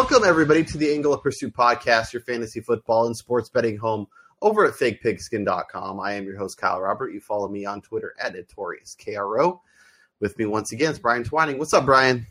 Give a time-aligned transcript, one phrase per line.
[0.00, 4.06] Welcome, everybody, to the Angle of Pursuit podcast, your fantasy football and sports betting home
[4.40, 6.00] over at fakepigskin.com.
[6.00, 7.12] I am your host, Kyle Robert.
[7.12, 9.60] You follow me on Twitter at KRO.
[10.18, 11.58] With me once again is Brian Twining.
[11.58, 12.26] What's up, Brian?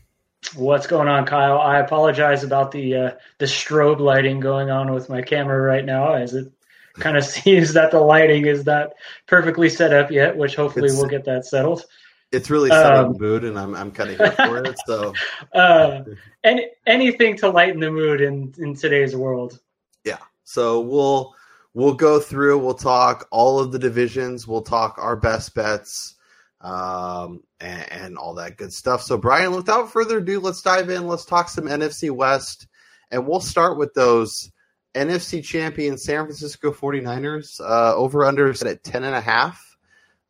[0.56, 1.58] What's going on, Kyle?
[1.58, 6.14] I apologize about the uh, the strobe lighting going on with my camera right now,
[6.14, 6.50] as it
[6.94, 8.94] kind of seems that the lighting is not
[9.28, 11.84] perfectly set up yet, which hopefully it's, we'll get that settled
[12.32, 14.76] it's really set um, the mood, and I'm I'm kind of here for it.
[14.86, 15.12] So,
[15.54, 16.02] uh,
[16.44, 19.58] any anything to lighten the mood in in today's world.
[20.04, 20.18] Yeah.
[20.44, 21.34] So we'll
[21.74, 22.58] we'll go through.
[22.58, 24.46] We'll talk all of the divisions.
[24.46, 26.14] We'll talk our best bets,
[26.60, 29.02] um, and, and all that good stuff.
[29.02, 31.06] So, Brian, without further ado, let's dive in.
[31.06, 32.68] Let's talk some NFC West,
[33.10, 34.50] and we'll start with those.
[34.92, 39.69] NFC champion San Francisco 49ers uh, over under set at 10 and a half.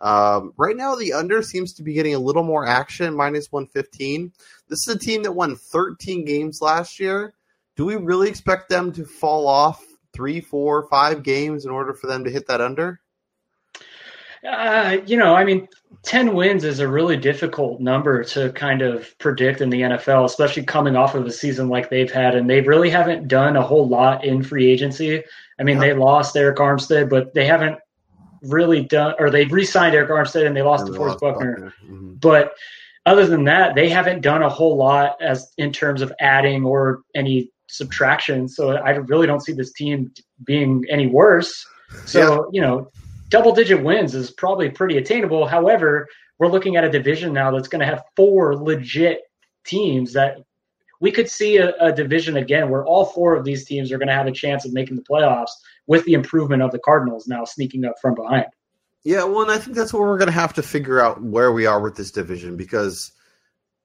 [0.01, 4.33] Um, right now, the under seems to be getting a little more action, minus 115.
[4.69, 7.35] This is a team that won 13 games last year.
[7.77, 12.07] Do we really expect them to fall off three, four, five games in order for
[12.07, 13.01] them to hit that under?
[14.47, 15.69] Uh, you know, I mean,
[16.03, 20.63] 10 wins is a really difficult number to kind of predict in the NFL, especially
[20.63, 22.35] coming off of a season like they've had.
[22.35, 25.23] And they really haven't done a whole lot in free agency.
[25.59, 25.89] I mean, yeah.
[25.89, 27.79] they lost Arik Armstead, but they haven't
[28.43, 31.53] really done, or they've re-signed Arik Armstead and they lost DeForest Buckner.
[31.53, 31.75] Buckner.
[31.85, 32.15] Mm-hmm.
[32.15, 32.53] But
[33.07, 37.03] other than that, they haven't done a whole lot as in terms of adding or
[37.15, 38.49] any subtraction.
[38.49, 40.13] So I really don't see this team
[40.45, 41.65] being any worse.
[42.05, 42.41] So yeah.
[42.53, 42.91] you know,
[43.29, 45.47] double-digit wins is probably pretty attainable.
[45.47, 49.21] However, we're looking at a division now that's going to have four legit
[49.65, 50.39] teams that
[51.01, 54.09] we could see a, a, division again where all four of these teams are going
[54.09, 55.51] to have a chance of making the playoffs
[55.87, 58.47] with the improvement of the Cardinals now sneaking up from behind.
[59.03, 61.53] Yeah, well, and I think that's what we're going to have to figure out where
[61.53, 63.13] we are with this division because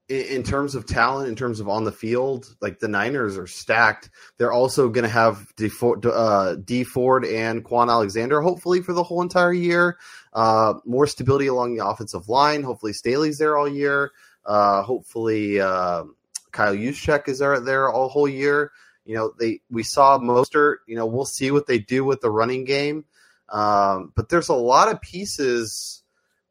[0.09, 3.47] in, in terms of talent, in terms of on the field, like the Niners are
[3.47, 4.09] stacked.
[4.37, 8.93] They're also going to have D Ford, uh, Dee Ford and Kwon Alexander, hopefully, for
[8.93, 9.97] the whole entire year.
[10.33, 12.63] Uh, more stability along the offensive line.
[12.63, 14.11] Hopefully, Staley's there all year.
[14.45, 16.03] Uh, hopefully, uh,
[16.51, 18.71] Kyle Juszczyk is there, there all whole year.
[19.05, 20.77] You know, they we saw Mostert.
[20.87, 23.05] You know, we'll see what they do with the running game.
[23.49, 26.01] Um, but there's a lot of pieces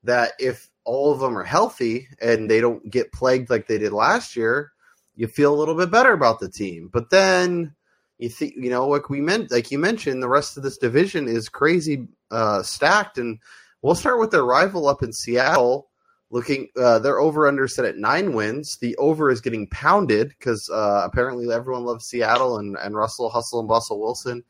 [0.04, 3.92] that if all of them are healthy and they don't get plagued like they did
[3.92, 4.72] last year,
[5.16, 6.88] you feel a little bit better about the team.
[6.92, 7.74] But then
[8.18, 11.26] you think, you know, like we meant, like you mentioned, the rest of this division
[11.26, 13.38] is crazy uh, stacked, and
[13.82, 15.88] we'll start with their rival up in Seattle
[16.34, 18.76] looking uh, they're over under set at nine wins.
[18.78, 23.60] The over is getting pounded because uh, apparently everyone loves seattle and, and russell hustle
[23.60, 24.42] and bustle wilson.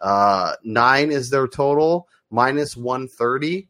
[0.00, 3.68] Uh, nine is their total minus 130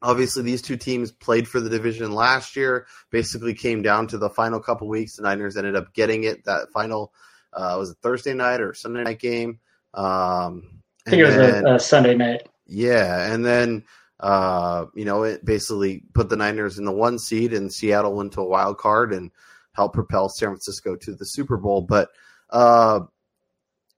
[0.00, 4.30] obviously these two teams played for the division last year basically came down to the
[4.30, 5.16] final couple weeks.
[5.16, 7.12] The niners ended up getting it that final
[7.52, 9.60] uh, was it thursday night or sunday night game?
[9.92, 12.48] Um, i think it was then, a, a sunday night.
[12.66, 13.84] Yeah and then
[14.22, 18.32] uh, you know, it basically put the Niners in the one seed, and Seattle went
[18.34, 19.32] to a wild card and
[19.72, 21.82] helped propel San Francisco to the Super Bowl.
[21.82, 22.08] But
[22.48, 23.00] uh,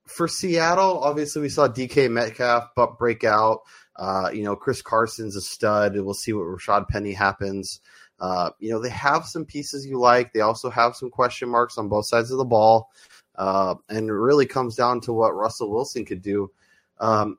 [0.07, 3.61] for Seattle, obviously, we saw DK Metcalf but break out.
[3.95, 5.95] Uh, you know, Chris Carson's a stud.
[5.95, 7.79] We'll see what Rashaad Penny happens.
[8.19, 10.33] Uh, you know, they have some pieces you like.
[10.33, 12.89] They also have some question marks on both sides of the ball.
[13.35, 16.49] Uh, and it really comes down to what Russell Wilson could do.
[16.99, 17.37] Um,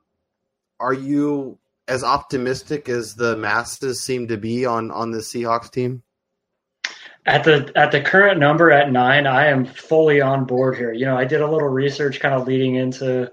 [0.79, 6.03] are you as optimistic as the masses seem to be on on the Seahawks team?
[7.25, 10.93] At the at the current number at nine, I am fully on board here.
[10.93, 13.31] You know, I did a little research kind of leading into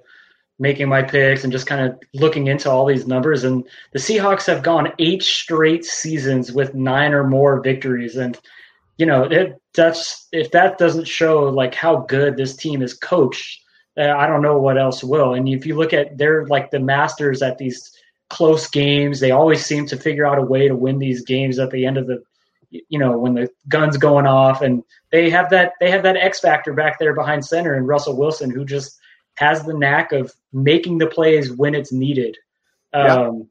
[0.58, 3.44] making my picks and just kind of looking into all these numbers.
[3.44, 8.16] And the Seahawks have gone eight straight seasons with nine or more victories.
[8.16, 8.38] And
[8.96, 13.60] you know, it, that's if that doesn't show like how good this team is coached,
[13.96, 15.34] uh, I don't know what else will.
[15.34, 17.92] And if you look at they're like the masters at these
[18.30, 19.20] close games.
[19.20, 21.98] They always seem to figure out a way to win these games at the end
[21.98, 22.22] of the
[22.88, 24.82] you know when the gun's going off and
[25.12, 28.50] they have that they have that X factor back there behind center and Russell Wilson
[28.50, 28.98] who just
[29.36, 32.36] has the knack of making the plays when it's needed.
[32.92, 33.26] Yeah.
[33.26, 33.48] Um,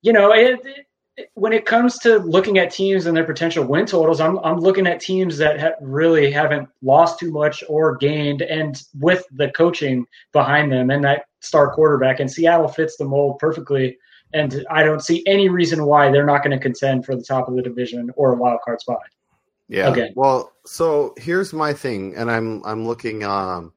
[0.00, 0.86] you know, it, it,
[1.34, 4.86] when it comes to looking at teams and their potential win totals, I'm I'm looking
[4.86, 10.06] at teams that ha- really haven't lost too much or gained, and with the coaching
[10.32, 13.98] behind them and that star quarterback, and Seattle fits the mold perfectly.
[14.34, 17.48] And I don't see any reason why they're not going to contend for the top
[17.48, 19.02] of the division or a wild card spot.
[19.68, 19.88] Yeah.
[19.90, 20.10] Okay.
[20.16, 23.72] Well, so here's my thing, and I'm I'm looking um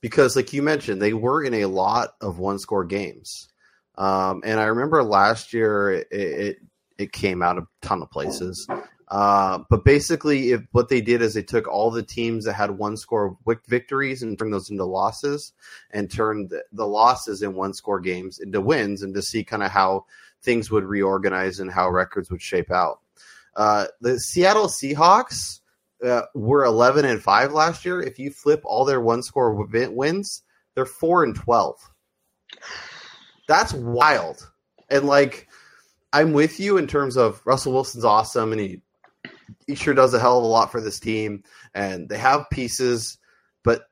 [0.00, 3.48] because like you mentioned, they were in a lot of one score games.
[3.96, 6.56] Um, and I remember last year it, it,
[6.98, 8.68] it came out a ton of places.
[9.10, 12.70] Uh, but basically, if what they did is they took all the teams that had
[12.72, 15.52] one score victories and turned those into losses,
[15.92, 19.70] and turned the, losses in one score games into wins, and to see kind of
[19.70, 20.04] how
[20.42, 23.00] things would reorganize and how records would shape out.
[23.56, 25.60] Uh, the Seattle Seahawks
[26.04, 28.00] uh, were 11 and five last year.
[28.00, 30.42] If you flip all their one score wins,
[30.74, 31.76] they're four and 12.
[33.48, 34.48] That's wild.
[34.90, 35.47] And like,
[36.12, 38.82] I'm with you in terms of Russell Wilson's awesome and he
[39.66, 41.42] he sure does a hell of a lot for this team
[41.74, 43.18] and they have pieces,
[43.62, 43.82] but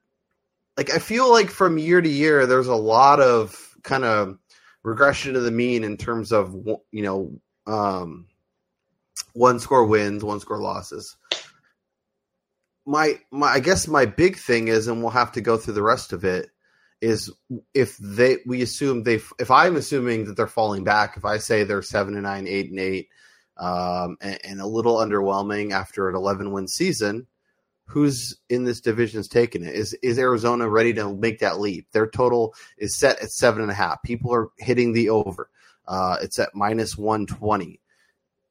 [0.77, 4.39] like I feel like from year to year there's a lot of kind of
[4.83, 6.55] regression to the mean in terms of
[6.93, 7.33] you know
[7.67, 8.27] um,
[9.33, 11.17] one score wins, one score losses.
[12.87, 15.83] My my I guess my big thing is, and we'll have to go through the
[15.83, 16.51] rest of it.
[17.07, 17.31] Is
[17.73, 21.63] if they we assume they if I'm assuming that they're falling back, if I say
[21.63, 23.09] they're seven and nine, eight and eight,
[23.57, 27.29] um, and, and, a little underwhelming after an 11 win season,
[27.85, 29.75] who's in this division is taking it?
[29.75, 31.87] Is is Arizona ready to make that leap?
[31.93, 34.03] Their total is set at seven and a half.
[34.03, 35.49] People are hitting the over.
[35.87, 37.81] Uh, it's at minus 120.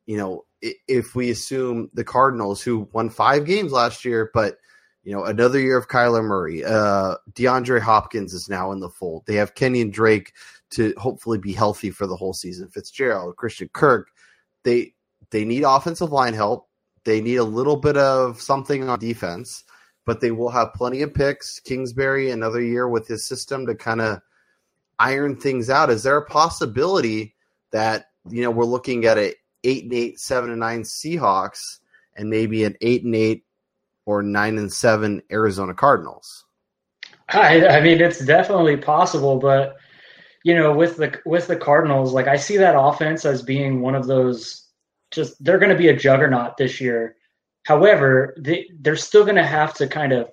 [0.06, 4.58] You know, if we assume the Cardinals, who won five games last year, but
[5.06, 9.24] you know, another year of Kyler Murray, uh, DeAndre Hopkins is now in the fold.
[9.28, 10.34] They have Kenyan Drake
[10.72, 12.70] to hopefully be healthy for the whole season.
[12.70, 14.10] Fitzgerald, Christian Kirk,
[14.64, 14.94] they
[15.30, 16.68] they need offensive line help.
[17.04, 19.64] They need a little bit of something on defense,
[20.08, 21.60] but they will have plenty of picks.
[21.60, 24.22] Kingsbury another year with his system to kind of
[24.98, 25.92] iron things out.
[25.92, 27.36] Is there a possibility
[27.72, 31.78] that you know we're looking at a eight and eight, seven and nine Seahawks,
[32.16, 33.45] and maybe an eight and eight
[34.06, 36.46] or nine and seven Arizona Cardinals?
[37.30, 39.78] I, I mean, it's definitely possible, but
[40.44, 43.96] you know, with the with the Cardinals, like I see that offense as being one
[43.96, 44.62] of those.
[45.12, 47.16] Just they're going to be a juggernaut this year.
[47.64, 50.30] However, they they're still going to have to kind of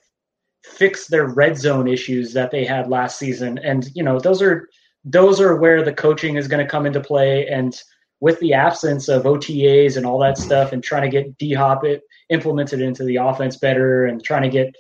[0.65, 4.69] fix their red zone issues that they had last season, and you know, those are
[5.05, 7.47] those are where the coaching is going to come into play.
[7.47, 7.81] And
[8.21, 11.85] with the absence of OTAs and all that stuff, and trying to get D Hop
[11.85, 14.75] it implemented into the offense better, and trying to get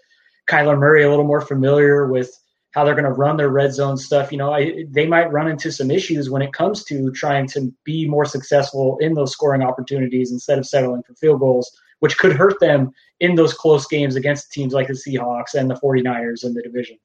[0.49, 2.31] Kyler Murray a little more familiar with
[2.73, 4.33] how they're going to run their red zone stuff.
[4.33, 7.73] You know, I, they might run into some issues when it comes to trying to
[7.85, 12.33] be more successful in those scoring opportunities instead of settling for field goals, which could
[12.33, 16.55] hurt them in those close games against teams like the Seahawks and the 49ers in
[16.55, 16.99] the division.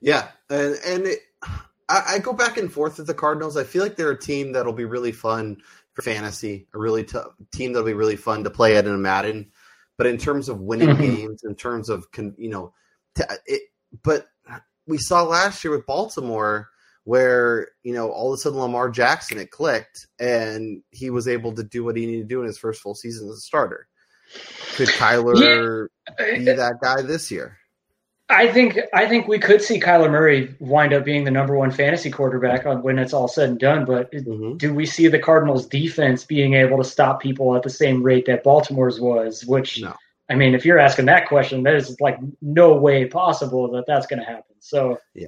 [0.00, 0.28] Yeah.
[0.48, 1.18] And, and it,
[1.88, 3.56] I, I, go back and forth with the Cardinals.
[3.56, 5.62] I feel like they're a team that'll be really fun
[5.94, 8.98] for fantasy, a really tough team that'll be really fun to play at in a
[8.98, 9.51] Madden.
[10.02, 11.14] But in terms of winning mm-hmm.
[11.14, 12.72] games, in terms of, you know,
[13.46, 13.62] it,
[14.02, 14.26] but
[14.86, 16.68] we saw last year with Baltimore
[17.04, 21.52] where you know all of a sudden Lamar Jackson it clicked and he was able
[21.54, 23.88] to do what he needed to do in his first full season as a starter.
[24.74, 25.88] Could Kyler
[26.18, 26.38] yeah.
[26.38, 27.58] be that guy this year?
[28.32, 31.70] I think I think we could see Kyler Murray wind up being the number one
[31.70, 33.84] fantasy quarterback when it's all said and done.
[33.84, 34.56] But mm-hmm.
[34.56, 38.26] do we see the Cardinals' defense being able to stop people at the same rate
[38.26, 39.44] that Baltimore's was?
[39.44, 39.94] Which no.
[40.28, 44.20] I mean, if you're asking that question, there's like no way possible that that's going
[44.20, 44.56] to happen.
[44.60, 45.26] So yeah,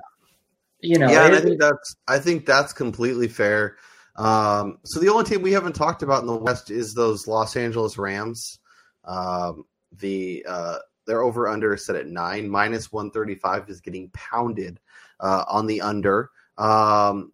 [0.81, 3.77] you know, yeah, it, I think that's I think that's completely fair.
[4.17, 7.57] Um, so the only team we haven't talked about in the West is those Los
[7.57, 8.59] Angeles Rams.
[9.05, 13.81] Um, the uh, their over under is set at nine minus one thirty five is
[13.81, 14.81] getting pounded
[15.21, 16.31] uh, on the under.
[16.57, 17.33] Um,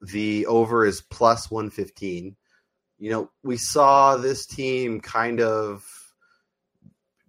[0.00, 2.36] the over is plus one fifteen.
[2.98, 5.84] You know, we saw this team kind of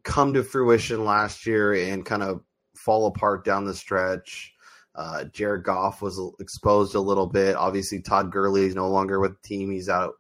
[0.04, 2.42] come to fruition last year and kind of
[2.76, 4.54] fall apart down the stretch.
[4.96, 7.56] Uh, Jared Goff was exposed a little bit.
[7.56, 10.16] Obviously, Todd Gurley is no longer with the team; he's out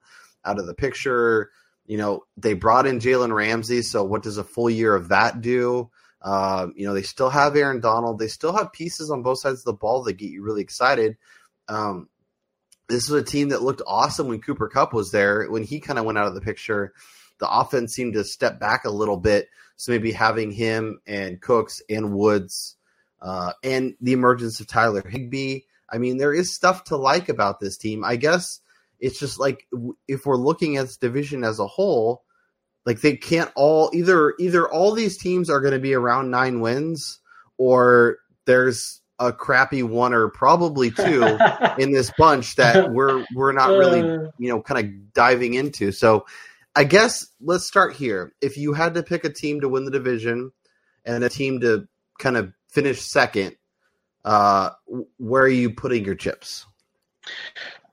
[0.46, 1.50] out of the picture.
[1.90, 5.42] You know, they brought in Jalen Ramsey, so what does a full year of that
[5.42, 5.90] do?
[6.22, 8.20] Uh, you know, they still have Aaron Donald.
[8.20, 11.18] They still have pieces on both sides of the ball that get you really excited.
[11.68, 12.08] Um,
[12.90, 15.50] this was a team that looked awesome when Cooper Kupp was there.
[15.50, 16.94] When he kind of went out of the picture,
[17.40, 19.50] the offense seemed to step back a little bit.
[19.76, 22.76] So maybe having him and Cooks and Woods
[23.20, 25.62] uh, and the emergence of Tyler Higbee.
[25.90, 28.04] I mean, there is stuff to like about this team.
[28.04, 28.60] I guess
[29.00, 29.68] it's just like
[30.08, 32.24] if we're looking at this division as a whole,
[32.86, 36.60] like they can't all either either all these teams are going to be around nine
[36.60, 37.20] wins
[37.58, 41.24] or there's a crappy one or probably two
[41.78, 44.32] in this bunch that we're we're not really uh.
[44.38, 45.92] you know kind of diving into.
[45.92, 46.26] So
[46.76, 48.34] I guess let's start here.
[48.42, 50.52] If you had to pick a team to win the division
[51.06, 51.88] and a team to
[52.18, 53.56] kind of finish second,
[54.24, 54.72] uh,
[55.18, 56.66] where are you putting your chips?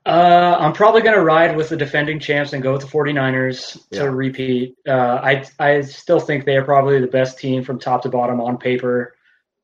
[0.07, 3.85] Uh, I'm probably going to ride with the defending champs and go with the 49ers
[3.91, 4.03] Yeah.
[4.03, 4.75] to repeat.
[4.87, 8.39] Uh, I I still think they are probably the best team from top to bottom
[8.39, 9.15] on paper,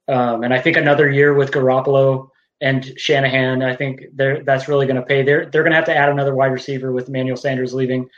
[0.10, 2.28] um, and I think another year with Garoppolo
[2.60, 5.24] and Shanahan, I think they're, that's really going to pay.
[5.24, 8.10] They're they're going to have to add another wide receiver with Emmanuel Sanders leaving,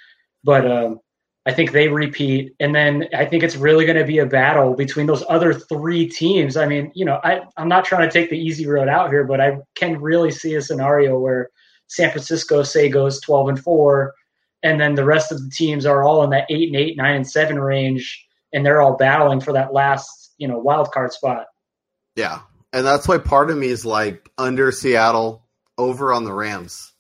[0.44, 1.00] but um,
[1.46, 4.74] I think they repeat, and then I think it's really going to be a battle
[4.74, 6.58] between those other three teams.
[6.58, 9.26] I mean, you know, I I'm not trying to take the easy road out here,
[9.26, 11.52] but I can really see a scenario where
[11.88, 14.14] San Francisco say goes 12 and 4
[14.64, 17.16] and then the rest of the teams are all in that 8 and 8 9
[17.16, 21.48] and 7 range and they're all battling for that last you know wild card spot
[22.16, 22.40] Yeah.
[22.74, 25.46] And that's why part of me is like under Seattle,
[25.78, 26.94] over on the Rams.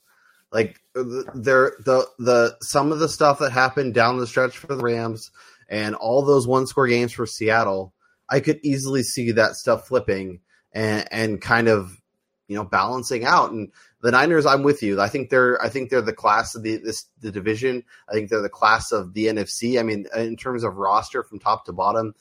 [0.52, 4.68] Like th- there the the some of the stuff that happened down the stretch for
[4.68, 5.32] the Rams
[5.68, 7.94] and all those one score games for Seattle,
[8.30, 10.40] I could easily see that stuff flipping
[10.72, 12.02] and and kind of
[12.48, 13.72] you know balancing out and
[14.06, 15.02] the Niners I'm with you.
[15.02, 17.84] I think they're I think they're the class of the this the division.
[18.08, 19.80] I think they're the class of the NFC.
[19.80, 22.14] I mean in terms of roster from top to bottom,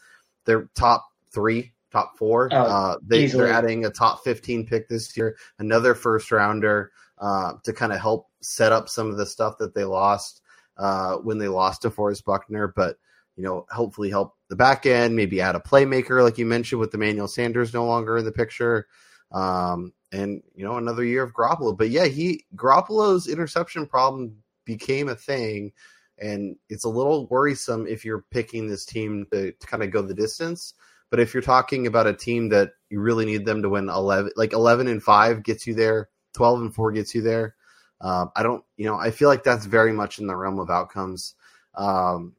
[0.47, 2.49] they're top 3, top 4.
[2.53, 3.45] Oh, uh they easily.
[3.45, 8.01] they're adding a top 15 pick this year, another first rounder uh to kind of
[8.01, 10.41] help set up some of the stuff that they lost
[10.79, 12.97] uh when they lost DeForest Buckner, but
[13.37, 16.95] you know, hopefully help the back end, maybe add a playmaker like you mentioned with
[16.95, 18.87] Emmanuel Sanders no longer in the picture.
[19.33, 21.77] Um, and you know, another year of Garoppolo.
[21.77, 25.73] But yeah, he Garoppolo's interception problem became a thing,
[26.19, 30.03] and it's a little worrisome if you're picking this team to, to kind of go
[30.03, 30.75] the distance.
[31.11, 34.31] But if you're talking about a team that you really need them to win eleven,
[34.37, 37.57] like eleven and five gets you there, twelve and four gets you there.
[38.01, 40.71] Um, I don't, you know, I feel like that's very much in the realm of
[40.71, 41.35] outcomes.
[41.75, 42.35] Um,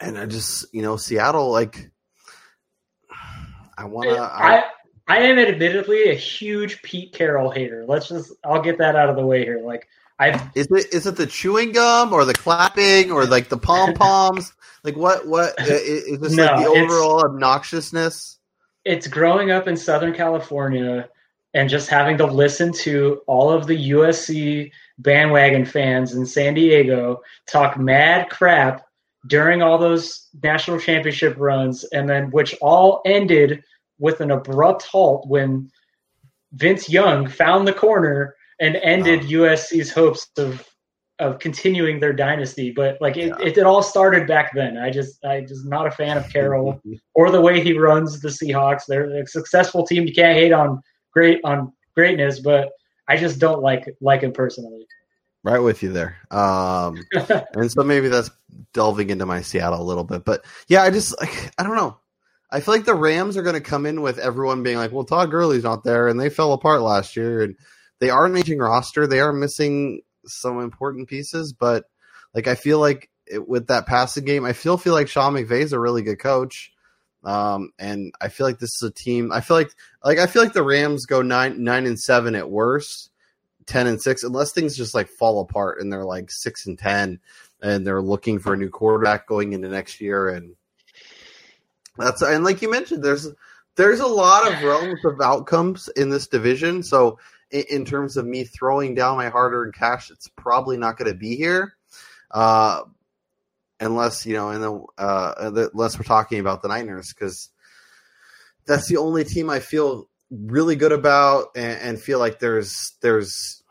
[0.00, 1.90] and I just, you know, Seattle, like,
[3.78, 4.18] I want to.
[4.18, 4.64] I I
[5.16, 9.24] am admittedly a huge Pete Carroll hater let's just I'll get that out of the
[9.26, 9.88] way here like
[10.20, 13.94] I Is it is it the chewing gum or the clapping or like the pom
[13.94, 14.52] poms?
[14.84, 18.36] like what what i- is this No, like the it's- overall obnoxiousness?
[18.84, 21.08] it's growing up in Southern California
[21.54, 27.20] and just having to listen to all of the USC bandwagon fans in San Diego
[27.46, 28.86] talk mad crap
[29.26, 33.62] during all those national championship runs, and then which all ended
[33.98, 35.70] with an abrupt halt when
[36.52, 40.66] Vince Young found the corner and ended USC's hopes of
[41.20, 42.70] of continuing their dynasty.
[42.70, 43.38] But like it, Yeah.
[43.40, 44.76] it, it all started back then.
[44.78, 46.80] I just I just not a fan of Carroll
[47.14, 48.82] or the way he runs the Seahawks.
[48.86, 50.06] They're a successful team.
[50.06, 50.80] You can't hate on
[51.12, 52.70] great on greatness, but
[53.08, 54.86] I just don't like like him personally.
[55.44, 56.16] Right with you there.
[56.30, 57.04] Um,
[57.54, 58.30] and so maybe that's
[58.74, 61.96] delving into my Seattle a little bit, but yeah, I just like I don't know.
[62.50, 65.04] I feel like the Rams are going to come in with everyone being like, "Well,
[65.04, 67.56] Todd Gurley's not there, and they fell apart last year, and
[67.98, 69.06] they are an aging roster.
[69.06, 71.84] They are missing some important pieces, but
[72.34, 75.62] like I feel like it, with that passing game, I still feel like Sean McVay
[75.62, 76.72] is a really good coach."
[77.24, 79.32] Um, and I feel like this is a team.
[79.32, 79.70] I feel like,
[80.04, 83.10] like I feel like the Rams go nine, nine and seven at worst,
[83.66, 87.20] ten and six, unless things just like fall apart and they're like six and ten,
[87.60, 90.28] and they're looking for a new quarterback going into next year.
[90.28, 90.54] And
[91.98, 93.28] that's and like you mentioned, there's
[93.76, 96.82] there's a lot of realms of outcomes in this division.
[96.82, 97.18] So
[97.50, 101.10] in, in terms of me throwing down my hard earned cash, it's probably not going
[101.10, 101.74] to be here.
[102.30, 102.82] Uh,
[103.80, 107.50] unless you know, in the uh, unless we're talking about the Niners, because
[108.66, 113.62] that's the only team I feel really good about and, and feel like there's there's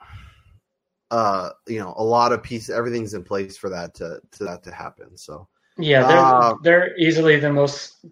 [1.12, 4.64] uh you know a lot of pieces everything's in place for that to to that
[4.64, 8.04] to happen so Yeah, they're Uh, they're easily the most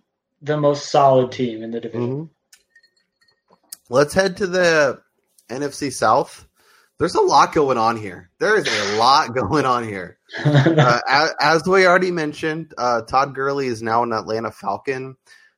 [0.41, 2.29] the most solid team in the division.
[3.89, 5.01] let's head to the
[5.49, 6.47] nfc south
[6.97, 11.33] there's a lot going on here there is a lot going on here uh, as,
[11.39, 15.15] as we already mentioned, uh, Todd Gurley is now an Atlanta Falcon.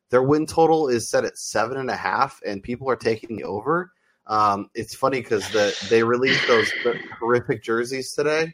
[0.09, 3.43] Their win total is set at seven and a half, and people are taking the
[3.45, 3.91] over.
[4.27, 6.71] Um, it's funny because the they released those
[7.19, 8.53] horrific jerseys today,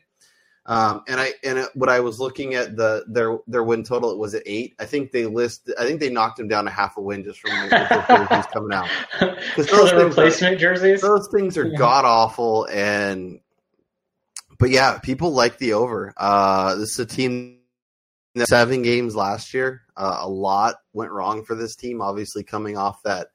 [0.65, 4.11] um, and I and it, when I was looking at the their their win total,
[4.11, 4.75] it was at eight.
[4.79, 5.69] I think they list.
[5.77, 8.73] I think they knocked him down a half a win just from the jerseys coming
[8.73, 8.87] out.
[9.19, 11.01] For those the things are- replacement jerseys.
[11.01, 11.77] Those things are Yeah.
[11.77, 13.39] god awful, and
[14.59, 16.13] but yeah, people like the over.
[16.15, 17.59] Uh, this is a team
[18.35, 19.81] that seven games last year.
[19.97, 22.01] Uh, a lot went wrong for this team.
[22.01, 23.27] Obviously, coming off that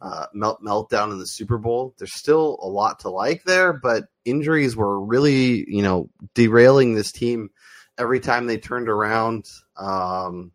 [0.00, 4.04] uh, melt meltdown in the Super Bowl, there's still a lot to like there, but
[4.24, 7.50] injuries were really you know derailing this team
[7.98, 9.44] every time they turned around.
[9.76, 10.52] Um,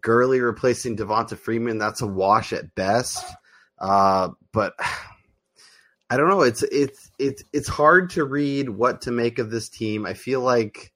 [0.00, 3.24] Gurley replacing Devonta Freeman, that's a wash at best.
[3.78, 4.74] Uh, but
[6.10, 6.42] I don't know.
[6.42, 10.04] It's it's it's it's hard to read what to make of this team.
[10.06, 10.92] I feel like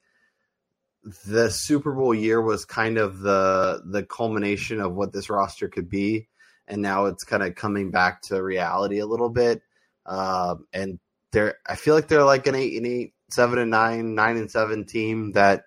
[1.26, 5.88] the Super Bowl year was kind of the the culmination of what this roster could
[5.88, 6.28] be,
[6.68, 9.62] and now it's kind of coming back to reality a little bit.
[10.06, 10.98] Um, and
[11.32, 14.50] they're I feel like they're like an eight and eight, seven and nine, nine and
[14.50, 15.64] seven team that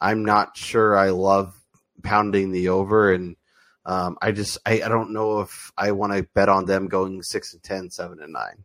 [0.00, 1.54] I'm not sure I love
[2.02, 3.36] pounding the over and
[3.84, 7.22] um, I just I, I don't know if I want to bet on them going
[7.22, 8.64] six and ten, seven and nine.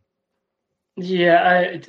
[0.96, 1.82] Yeah, I,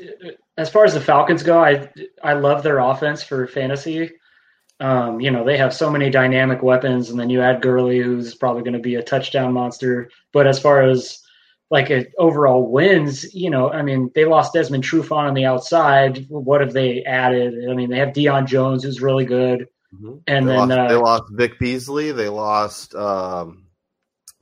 [0.58, 1.90] as far as the Falcons go, I
[2.24, 4.12] I love their offense for fantasy.
[4.80, 8.36] Um, you know, they have so many dynamic weapons, and then you add Gurley, who's
[8.36, 10.12] probably going to be a touchdown monster.
[10.32, 11.20] But as far as
[11.70, 16.28] like a, overall wins, you know, I mean, they lost Desmond Trufant on the outside.
[16.30, 17.70] What have they added?
[17.70, 20.18] I mean, they have Deion Jones, who's really good, mm-hmm.
[20.28, 22.12] and they then lost, uh, they lost Vic Beasley.
[22.12, 23.66] They lost, um,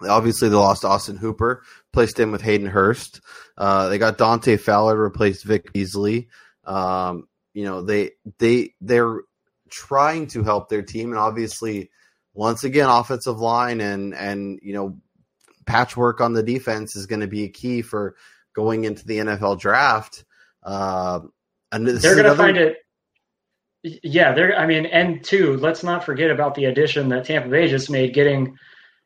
[0.02, 1.64] obviously, they lost Austin Hooper,
[1.94, 3.22] placed in with Hayden Hurst.
[3.58, 6.28] Uh, they got Dante Fowler replaced Vic Beasley.
[6.66, 9.22] Um, you know, they they they're
[9.76, 11.92] trying to help their team, and obviously,
[12.34, 14.98] once again, offensive line and and you know
[15.66, 18.16] patchwork on the defense is going to be a key for
[18.56, 20.24] going into the NFL draft.
[20.64, 21.20] Uh,
[21.72, 22.36] and they're going to another...
[22.36, 22.78] find it.
[23.84, 24.58] Yeah, they're.
[24.58, 28.14] I mean, and two, let's not forget about the addition that Tampa Bay just made,
[28.14, 28.58] getting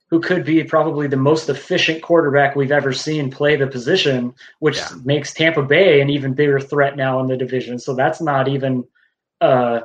[0.10, 4.78] who could be probably the most efficient quarterback we've ever seen play the position, which
[4.78, 4.90] yeah.
[5.04, 7.80] makes Tampa Bay an even bigger threat now in the division.
[7.80, 8.86] So that's not even.
[9.42, 9.82] Uh,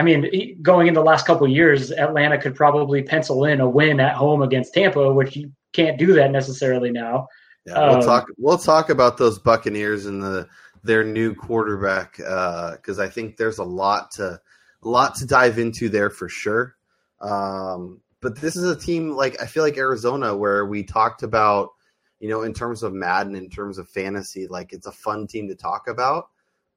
[0.00, 4.00] I mean, going in the last couple years, Atlanta could probably pencil in a win
[4.00, 7.28] at home against Tampa, which you can't do that necessarily now.
[7.66, 8.26] Yeah, we'll um, talk.
[8.38, 10.48] We'll talk about those Buccaneers and the
[10.82, 14.40] their new quarterback because uh, I think there's a lot to
[14.82, 16.76] a lot to dive into there for sure.
[17.20, 21.72] Um, but this is a team like I feel like Arizona where we talked about,
[22.20, 25.48] you know, in terms of Madden, in terms of fantasy, like it's a fun team
[25.48, 26.30] to talk about.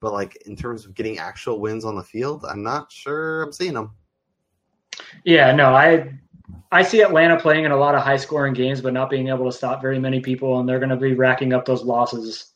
[0.04, 3.54] But like in terms of getting actual wins on the field, I'm not sure I'm
[3.54, 3.92] seeing them.
[5.24, 6.20] Yeah, no, I
[6.74, 9.46] I see Atlanta playing in a lot of high scoring games, but not being able
[9.46, 12.52] to stop very many people, and they're going to be racking up those losses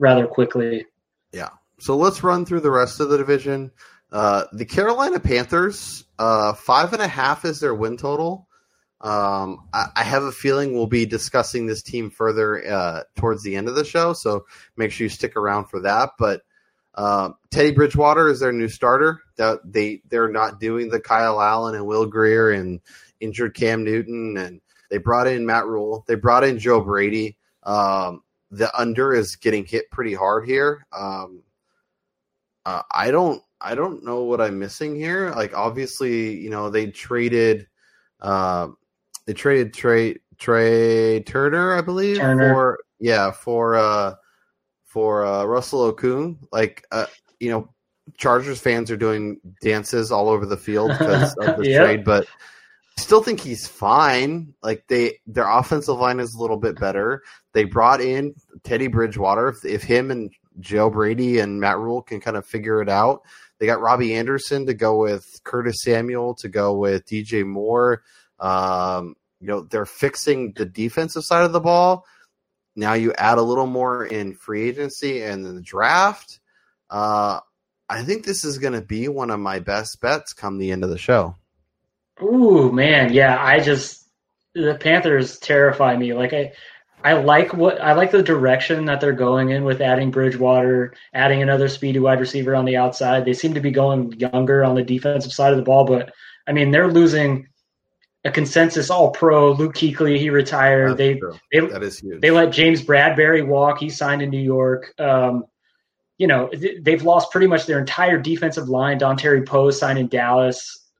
[0.00, 0.84] rather quickly.
[1.30, 1.50] Yeah.
[1.78, 3.70] So let's run through the rest of the division.
[4.10, 8.48] Uh, the Carolina Panthers, uh, five and a half is their win total.
[9.00, 13.56] Um, I, I, have a feeling we'll be discussing this team further uh, towards the
[13.56, 14.44] end of the show, so
[14.76, 16.10] make sure you stick around for that.
[16.18, 16.42] But
[16.94, 19.22] uh, Teddy Bridgewater is their new starter.
[19.36, 22.80] That they they're not doing the Kyle Allen and Will Grier and
[23.20, 26.04] injured Cam Newton, and they brought in Matt Rhule.
[26.06, 27.36] They brought in Joe Brady.
[27.62, 30.86] Um, the under is getting hit pretty hard here.
[30.92, 31.42] Um,
[32.66, 35.30] uh, I don't I don't know what I'm missing here.
[35.30, 37.66] Like obviously, you know, they traded
[38.20, 38.68] uh,
[39.26, 42.52] they traded Trey Trai Turner, I believe, Turner.
[42.52, 44.14] for yeah, for uh
[44.90, 46.36] for uh Russell Okung.
[46.52, 47.06] Like uh,
[47.38, 47.70] you know,
[48.18, 51.84] Chargers fans are doing dances all over the field because of the yep.
[51.84, 52.26] trade, but
[52.98, 54.54] still think he's fine.
[54.62, 57.22] Like they, their offensive line is a little bit better.
[57.52, 59.48] They brought in Teddy Bridgewater.
[59.48, 63.22] If, if him and Joe Brady and Matt Rhule can kind of figure it out,
[63.58, 68.02] they got Robbie Anderson to go with Curtis Samuel to go with DJ Moore.
[68.38, 72.04] Um, you know they're fixing the defensive side of the ball.
[72.80, 76.40] Now you add a little more in free agency and the draft.
[76.88, 77.40] Uh,
[77.90, 80.82] I think this is going to be one of my best bets come the end
[80.82, 81.36] of the show.
[82.22, 83.36] Ooh, man, yeah.
[83.38, 84.08] I just
[84.54, 86.14] the Panthers terrify me.
[86.14, 86.52] Like I,
[87.04, 91.42] I like what I like the direction that they're going in with adding Bridgewater, adding
[91.42, 93.26] another speedy wide receiver on the outside.
[93.26, 96.12] They seem to be going younger on the defensive side of the ball, but
[96.46, 97.48] I mean they're losing
[98.24, 100.18] a consensus All Pro Luke Kuechly.
[100.18, 100.96] He retired.
[100.96, 101.20] they
[101.52, 102.20] they that is huge.
[102.20, 103.78] They let James Bradberry walk.
[103.78, 104.94] He signed in New York.
[104.98, 105.44] Um,
[106.18, 106.50] you know
[106.82, 108.98] they've lost pretty much their entire defensive line.
[108.98, 110.90] Dontari Poe signed in Dallas.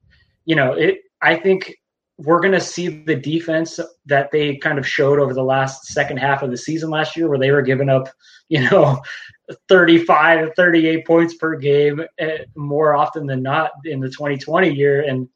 [0.47, 1.75] You know it I think
[2.17, 6.19] we're going to see the defense that they kind of showed over the last second
[6.19, 8.09] half of the season last year, where they were giving up,
[8.49, 9.01] you know,
[9.69, 15.03] 35 38 points per game eh, more often than not in the 2020 year.
[15.03, 15.29] And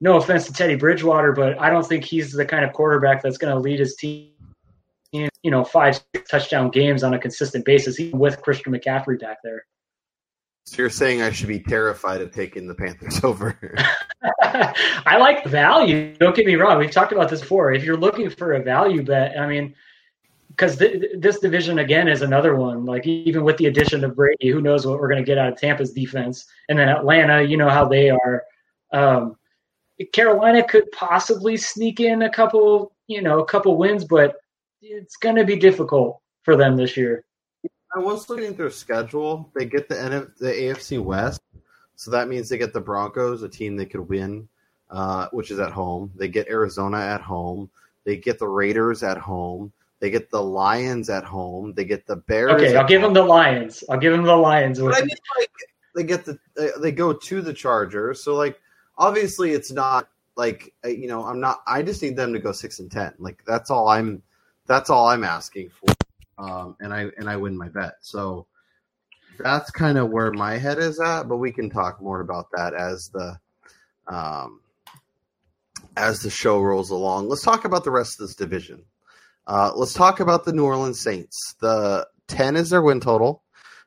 [0.00, 3.38] no offense to Teddy Bridgewater, but I don't think he's the kind of quarterback that's
[3.38, 4.30] going to lead his team,
[5.12, 9.38] in, you know, five touchdown games on a consistent basis, even with Christian McCaffrey back
[9.44, 9.64] there.
[10.64, 13.58] So you're saying I should be terrified of taking the Panthers over?
[14.42, 16.14] I like value.
[16.16, 16.78] Don't get me wrong.
[16.78, 17.72] We've talked about this before.
[17.72, 19.74] If you're looking for a value bet, I mean,
[20.48, 22.84] because th- this division again is another one.
[22.84, 25.52] Like even with the addition of Brady, who knows what we're going to get out
[25.52, 28.44] of Tampa's defense, and then Atlanta, you know how they are.
[28.92, 29.36] Um,
[30.06, 34.36] Carolina could possibly sneak in a couple, you know, a couple wins, but
[34.80, 37.24] it's going to be difficult for them this year.
[37.94, 39.50] I was looking at their schedule.
[39.54, 41.40] They get the NF, the AFC West,
[41.96, 44.48] so that means they get the Broncos, a team they could win,
[44.90, 46.12] uh, which is at home.
[46.14, 47.68] They get Arizona at home.
[48.04, 49.72] They get the Raiders at home.
[49.98, 51.74] They get the Lions at home.
[51.74, 52.52] They get the Bears.
[52.52, 53.12] Okay, I'll give home.
[53.12, 53.84] them the Lions.
[53.90, 54.80] I'll give them the Lions.
[54.80, 55.50] But I mean, like
[55.94, 58.22] they get the they, they go to the Chargers.
[58.22, 58.58] So like
[59.00, 61.62] obviously it's not like uh, you know I'm not.
[61.66, 63.14] I just need them to go six and ten.
[63.18, 64.22] Like that's all I'm.
[64.66, 65.92] That's all I'm asking for.
[66.38, 67.94] Um, and I and I win my bet.
[68.02, 68.46] So
[69.38, 71.24] that's kind of where my head is at.
[71.24, 73.38] But we can talk more about that as the
[74.06, 74.60] um,
[75.96, 77.28] as the show rolls along.
[77.28, 78.84] Let's talk about the rest of this division.
[79.46, 81.56] Uh, let's talk about the New Orleans Saints.
[81.60, 83.42] The 10 is their win total.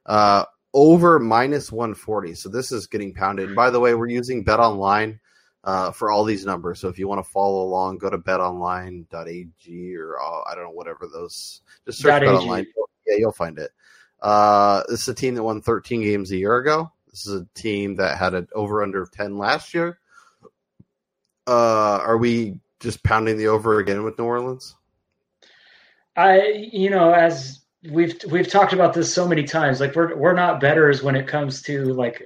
[0.05, 2.35] Uh, over minus 140.
[2.35, 3.47] So this is getting pounded.
[3.47, 5.19] And by the way, we're using Bet Online
[5.63, 6.79] uh, for all these numbers.
[6.79, 10.71] So if you want to follow along, go to betonline.ag or uh, I don't know,
[10.71, 11.61] whatever those.
[11.85, 12.29] Just search AG.
[12.29, 12.65] BetOnline.
[13.05, 13.71] Yeah, you'll find it.
[14.21, 16.91] Uh, this is a team that won 13 games a year ago.
[17.11, 19.99] This is a team that had an over under of 10 last year.
[21.45, 24.75] Uh, are we just pounding the over again with New Orleans?
[26.15, 30.33] I, you know, as we've we've talked about this so many times, like we're we're
[30.33, 32.23] not betters when it comes to like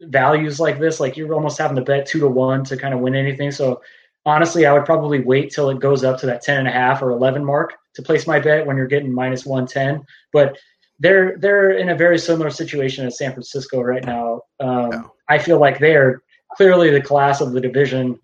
[0.00, 1.00] values like this.
[1.00, 3.50] Like you're almost having to bet two to one to kind of win anything.
[3.50, 3.82] So
[4.24, 7.02] honestly, I would probably wait till it goes up to that ten and a half
[7.02, 10.04] or eleven mark to place my bet when you're getting minus one ten.
[10.32, 10.58] But
[10.98, 14.42] they're they're in a very similar situation as San Francisco right now.
[14.60, 15.02] Um, Yeah.
[15.28, 16.22] I feel like they are
[16.56, 18.18] clearly the class of the division.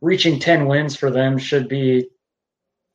[0.00, 2.08] Reaching ten wins for them should be,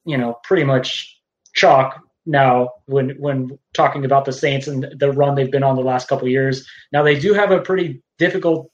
[0.06, 1.20] you know, pretty much
[1.54, 5.82] chalk now when when talking about the Saints and the run they've been on the
[5.84, 6.68] last couple of years.
[6.92, 8.70] Now they do have a pretty difficult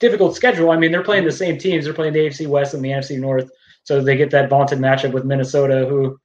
[0.00, 0.70] difficult schedule.
[0.70, 1.84] I mean, they're playing the same teams.
[1.84, 3.50] They're playing the AFC West and the NFC North,
[3.84, 6.18] so they get that vaunted matchup with Minnesota, who,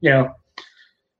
[0.00, 0.32] you know,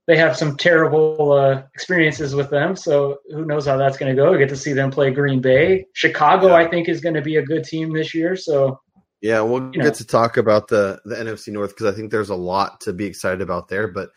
[0.06, 2.74] they have some terrible uh, experiences with them.
[2.74, 4.32] So who knows how that's going to go?
[4.32, 5.86] We get to see them play Green Bay.
[5.94, 6.54] Chicago, Yeah.
[6.54, 8.34] I think, is going to be a good team this year.
[8.36, 8.80] So
[9.20, 9.84] Yeah, we'll You know.
[9.84, 12.92] get to talk about the the NFC North because I think there's a lot to
[12.92, 13.86] be excited about there.
[13.86, 14.10] But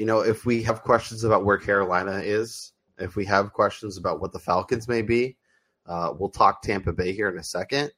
[0.00, 4.18] you know, if we have questions about where Carolina is, if we have questions about
[4.18, 5.36] what the Falcons may be,
[5.84, 7.92] uh, we'll talk Tampa Bay here in a second.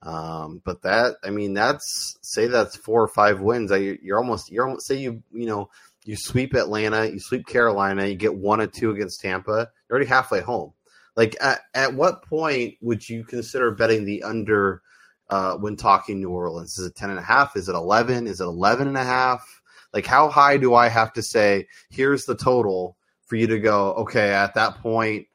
[0.00, 3.72] Um, but that, I mean, that's say that's four or five wins.
[3.72, 5.70] I, you're almost, you're almost say you, you know,
[6.04, 9.50] you sweep Atlanta, you sweep Carolina, you get one or two against Tampa.
[9.88, 10.72] You're already halfway home.
[11.16, 14.82] Like, at, at what point would you consider betting the under?
[15.30, 16.78] uh, when talking New Orleans?
[16.78, 17.56] Is it 10 and a half?
[17.56, 18.26] Is it 11?
[18.26, 19.59] Is it 11 and a half?
[19.92, 23.92] Like, how high do I have to say, here's the total for you to go,
[23.94, 25.26] okay, at that point,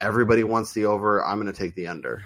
[0.00, 1.24] everybody wants the over.
[1.24, 2.22] I'm going to take the under.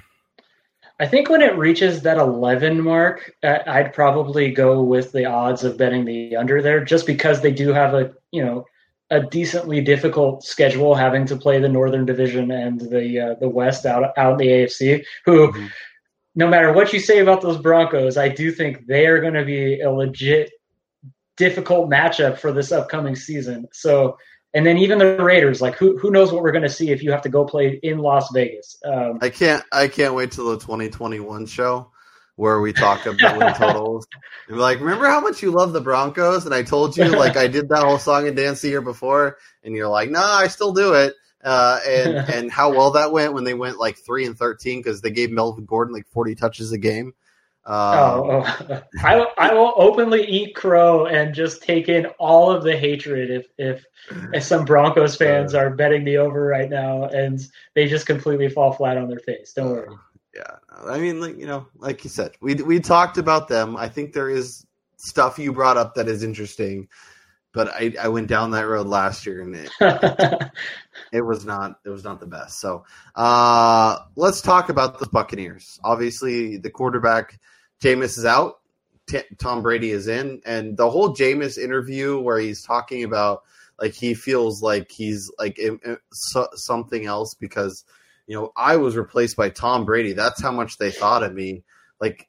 [1.01, 5.77] I think when it reaches that 11 mark, I'd probably go with the odds of
[5.77, 8.65] betting the under there, just because they do have a you know
[9.11, 13.87] a decently difficult schedule, having to play the Northern Division and the uh, the West
[13.87, 15.05] out out in the AFC.
[15.25, 15.71] Who, Mhm.
[16.37, 19.45] no matter what you say about those Broncos, I do think they are going to
[19.45, 20.53] be a legit
[21.37, 23.69] difficult matchup for this upcoming season.
[23.73, 24.19] So.
[24.57, 27.03] And then even the Raiders, like who who knows what we're going to see if
[27.03, 28.79] you have to go play in Las Vegas.
[28.85, 31.91] Um, I can't, I can't wait till the 2021 show
[32.37, 34.07] where we talk about win totals.
[34.49, 36.47] And like, remember how much you love the Broncos?
[36.47, 39.39] And I told you, like, I did that whole song and dance the year before.
[39.63, 41.15] And you're like, no, I still do it.
[41.43, 45.01] Uh, and, and how well that went when they went like 3 and 13 because
[45.01, 47.15] they gave Melvin Gordon like 40 touches a game.
[47.67, 48.83] Um, Oh, oh.
[49.03, 53.31] I will, I will openly eat crow and just take in all of the hatred
[53.31, 53.85] if if,
[54.35, 57.41] if some Broncos fans are betting the over right now and
[57.75, 59.53] they just completely fall flat on their face.
[59.55, 59.89] Don't worry.
[60.35, 63.77] Yeah, I mean, like you know, like you said, we we talked about them.
[63.77, 64.67] I think there is
[64.99, 66.89] stuff you brought up that is interesting,
[67.53, 69.71] but I I went down that road last year and it,
[71.13, 72.61] it was not it was not the best.
[72.61, 75.79] So uh, let's talk about the Buccaneers.
[75.85, 77.39] Obviously, the quarterback
[77.85, 78.61] Jameis is out.
[79.07, 83.43] T- Tom Brady is in, and the whole Jameis interview where he's talking about
[83.79, 87.85] like he feels like he's like in, in- so, something else because
[88.27, 90.15] you know I was replaced by Tom Brady.
[90.15, 91.65] That's how much they thought of me.
[92.01, 92.29] Like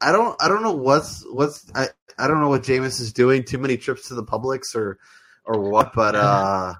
[0.00, 3.44] I don't I don't know what's what's I, I don't know what Jameis is doing.
[3.44, 4.98] Too many trips to the Publix or
[5.46, 6.74] or what, but uh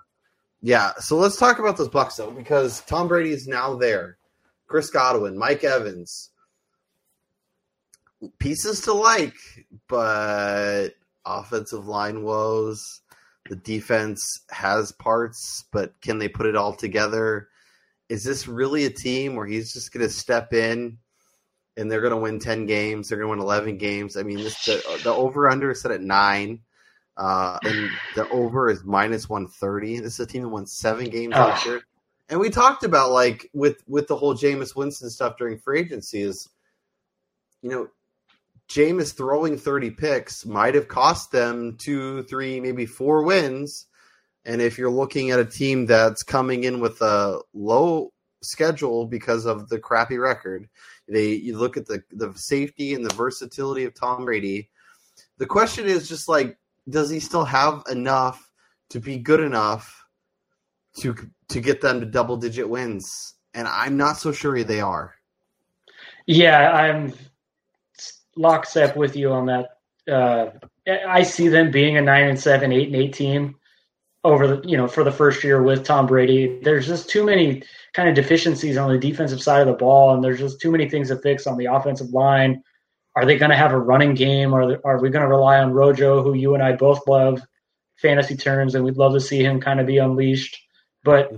[0.60, 4.18] yeah, so let's talk about those Bucks though, because Tom Brady is now there.
[4.66, 6.29] Chris Godwin, Mike Evans,
[8.38, 9.34] pieces to like,
[9.88, 10.90] but
[11.24, 13.00] offensive line woes.
[13.48, 17.48] The defense has parts, but can they put it all together?
[18.08, 20.98] Is this really a team where he's just going to step in
[21.76, 23.08] and they're going to win ten games?
[23.08, 24.16] They're going to win eleven games.
[24.16, 26.60] I mean, this, the, the over under is set at nine.
[27.16, 30.00] Uh, and the over is minus 130.
[30.00, 31.40] This is a team that won seven games Oh.
[31.40, 31.82] last year.
[32.30, 36.22] And we talked about like with with the whole Jameis Winston stuff during free agency
[36.22, 36.48] is,
[37.62, 37.88] you know,
[38.70, 43.86] Jameis throwing 30 picks might have cost them two, three, maybe four wins.
[44.44, 49.44] And if you're looking at a team that's coming in with a low schedule because
[49.44, 50.68] of the crappy record,
[51.08, 54.70] they you look at the the safety and the versatility of Tom Brady.
[55.38, 56.56] The question is just like,
[56.88, 58.52] does he still have enough
[58.90, 60.06] to be good enough
[61.00, 61.16] to
[61.48, 63.34] to get them to double digit wins?
[63.52, 65.16] And I'm not so sure they are.
[66.26, 67.12] Yeah, I'm
[68.40, 69.70] lockstep with you on that.
[70.10, 70.50] Uh,
[71.06, 73.56] I see them being a nine and seven, eight and eight team
[74.22, 76.58] over the you know for the first year with Tom Brady.
[76.62, 80.24] There's just too many kind of deficiencies on the defensive side of the ball, and
[80.24, 82.62] there's just too many things to fix on the offensive line.
[83.16, 84.54] Are they going to have a running game?
[84.54, 87.42] Are they, are we going to rely on Rojo, who you and I both love
[87.96, 90.56] fantasy terms, and we'd love to see him kind of be unleashed?
[91.04, 91.32] But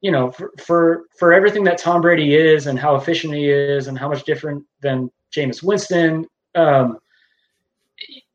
[0.00, 3.86] you know, for, for for everything that Tom Brady is and how efficient he is
[3.86, 6.98] and how much different than Jameis Winston, um,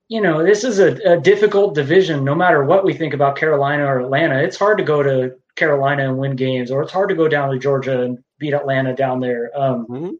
[0.07, 2.23] you know, this is a, a difficult division.
[2.23, 6.09] No matter what we think about Carolina or Atlanta, it's hard to go to Carolina
[6.09, 9.19] and win games, or it's hard to go down to Georgia and beat Atlanta down
[9.19, 9.51] there.
[9.55, 10.17] Um, Mhm.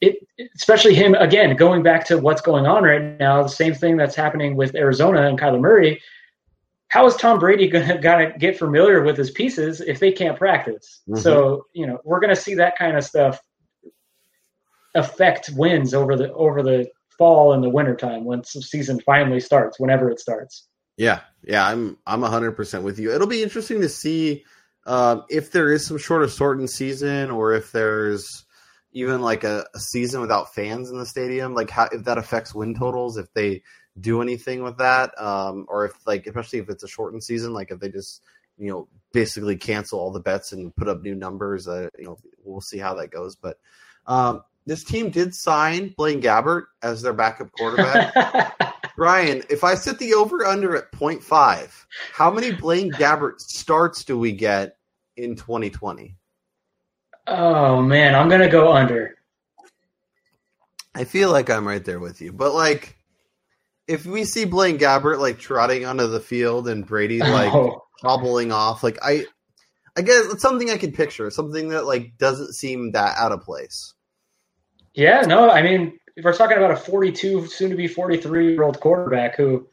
[0.00, 0.16] it,
[0.54, 3.42] especially him again going back to what's going on right now.
[3.42, 6.00] The same thing that's happening with Arizona and Kyler Murray.
[6.88, 11.00] How is Tom Brady going to get familiar with his pieces if they can't practice?
[11.08, 11.18] Mhm.
[11.18, 13.40] So you know we're going to see that kind of stuff
[14.94, 19.40] affect wins over the over the fall and the winter time once the season finally
[19.40, 20.66] starts, whenever it starts.
[20.96, 23.12] Yeah, yeah, I'm I'm hundred percent with you.
[23.12, 24.44] It'll be interesting to see
[24.86, 28.44] um, if there is some short of shortened season, or if there's
[28.92, 31.54] even like a, a season without fans in the stadium.
[31.54, 33.62] Like how if that affects win totals, if they
[34.00, 37.70] do anything with that, um, or if like especially if it's a shortened season, like
[37.70, 38.22] if they just
[38.56, 41.68] you know basically cancel all the bets and put up new numbers.
[41.68, 43.36] Uh, you know, we'll see how that goes.
[43.36, 43.58] But
[44.06, 48.54] um, this team did sign Blaine Gabbert as their backup quarterback.
[48.96, 54.18] Ryan, if I set the over under at 0.5, how many Blaine Gabbert starts do
[54.18, 54.76] we get
[55.16, 56.14] in 2020?
[57.30, 59.16] oh man, I'm going to go under.
[60.94, 62.32] I feel like I'm right there with you.
[62.32, 62.96] But like
[63.86, 67.82] if we see Blaine Gabbert like trotting onto the field and Brady like Oh.
[68.02, 69.26] hobbling off, like I
[69.96, 73.42] I guess it's something I can picture, something that like doesn't seem that out of
[73.42, 73.94] place.
[74.98, 78.64] Yeah, no, I mean, if we're talking about a 42, soon to be 43 year
[78.64, 79.68] old quarterback who,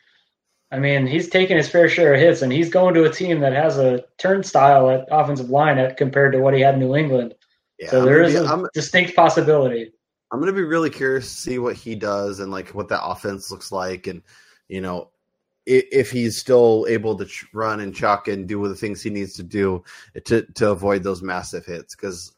[0.71, 3.39] I mean, he's taking his fair share of hits and he's going to a team
[3.39, 6.95] that has a turnstile at offensive line at, compared to what he had in New
[6.95, 7.33] England.
[7.79, 9.91] Yeah, so there be- a I'm- distinct possibility.
[10.31, 13.49] I'm gonna be really curious to see what he does and like what that offense
[13.49, 14.21] looks like, and
[14.67, 15.09] you know
[15.65, 19.33] if, if he's still able to run and chuck and do the things he needs
[19.33, 19.83] to do
[20.25, 21.95] to to avoid those massive hits.
[21.95, 22.34] Because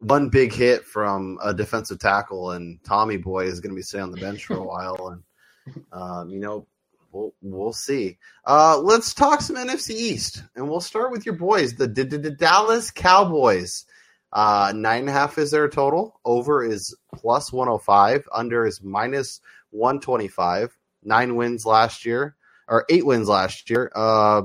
[0.00, 4.04] one big hit from a defensive tackle and Tommy Boy is going to be sitting
[4.04, 6.66] on the bench for a while, and um, you know
[7.12, 8.18] we'll we'll see.
[8.46, 12.18] Uh, let's talk some NFC East, and we'll start with your boys, the, D- D-
[12.18, 13.84] D- Dallas Cowboys.
[14.32, 16.20] Uh, nine and a half is their total.
[16.24, 18.28] Over is plus 105.
[18.32, 20.76] Under is minus 125.
[21.02, 22.36] Nine wins last year,
[22.68, 23.90] or eight wins last year.
[23.94, 24.42] Uh,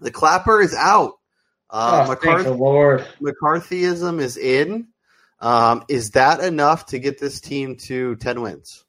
[0.00, 1.14] the clapper is out.
[1.78, 3.06] Uh, oh, thank McCarthy, the Lord.
[3.20, 4.88] McCarthyism is in.
[5.40, 8.82] Um, is that enough to get this team to 10 wins?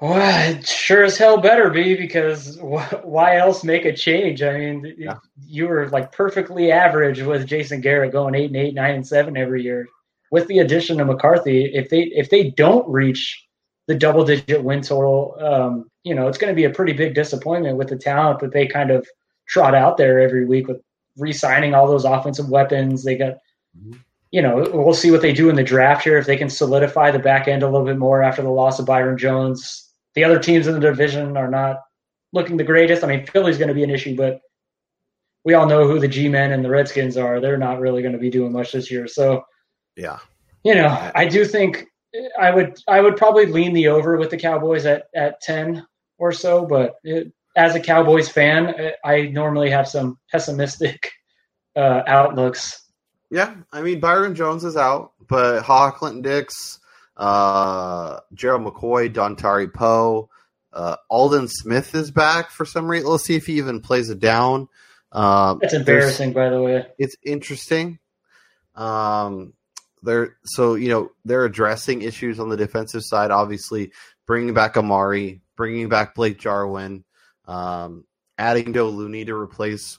[0.00, 4.42] Well, it sure as hell better be because wh- why else make a change?
[4.42, 5.18] I mean, Yeah.
[5.46, 9.36] you were like perfectly average with Jason Garrett going eight and eight, nine and seven
[9.36, 9.86] every year.
[10.32, 13.46] With the addition of McCarthy, if they if they don't reach
[13.86, 17.14] the double digit win total, um, you know, it's going to be a pretty big
[17.14, 19.06] disappointment with the talent that they kind of
[19.46, 20.80] trot out there every week with
[21.18, 23.04] re-signing all those offensive weapons.
[23.04, 23.38] They got
[23.78, 23.98] Mhm.
[24.30, 27.10] you know, we'll see what they do in the draft here if they can solidify
[27.10, 29.92] the back end a little bit more after the loss of Byron Jones.
[30.14, 31.82] The other teams in the division are not
[32.32, 33.04] looking the greatest.
[33.04, 34.40] I mean, Philly's going to be an issue, but
[35.44, 37.40] we all know who the G-men and the Redskins are.
[37.40, 39.06] They're not really going to be doing much this year.
[39.06, 39.44] So,
[39.96, 40.18] Yeah.
[40.64, 41.86] you know, I do think
[42.38, 45.86] I would I would probably lean the over with the Cowboys at at 10
[46.18, 51.10] or so, but it, as a Cowboys fan, I normally have some pessimistic
[51.76, 52.84] uh, outlooks
[53.30, 56.80] Yeah, I mean Byron Jones is out, but Ha Clinton Dix,
[57.16, 60.28] uh, Gerald McCoy, Dontari Poe,
[60.72, 63.08] uh, Aldon Smith is back for some reason.
[63.08, 64.68] Let's see if he even plays it down.
[65.12, 66.86] Um, That's embarrassing, by the way.
[66.98, 67.98] It's interesting.
[68.74, 69.52] Um,
[70.02, 73.30] they're so you know they're addressing issues on the defensive side.
[73.30, 73.92] Obviously,
[74.26, 77.04] bringing back Amari, bringing back Blake Jarwin,
[77.52, 78.04] um,
[78.38, 79.98] adding Joe Looney to replace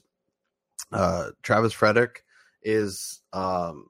[0.92, 2.24] uh, Travis Frederick
[2.64, 3.88] is um,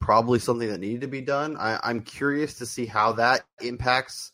[0.00, 1.56] probably something that needed to be done.
[1.56, 4.30] I, I'm curious to see how that impacts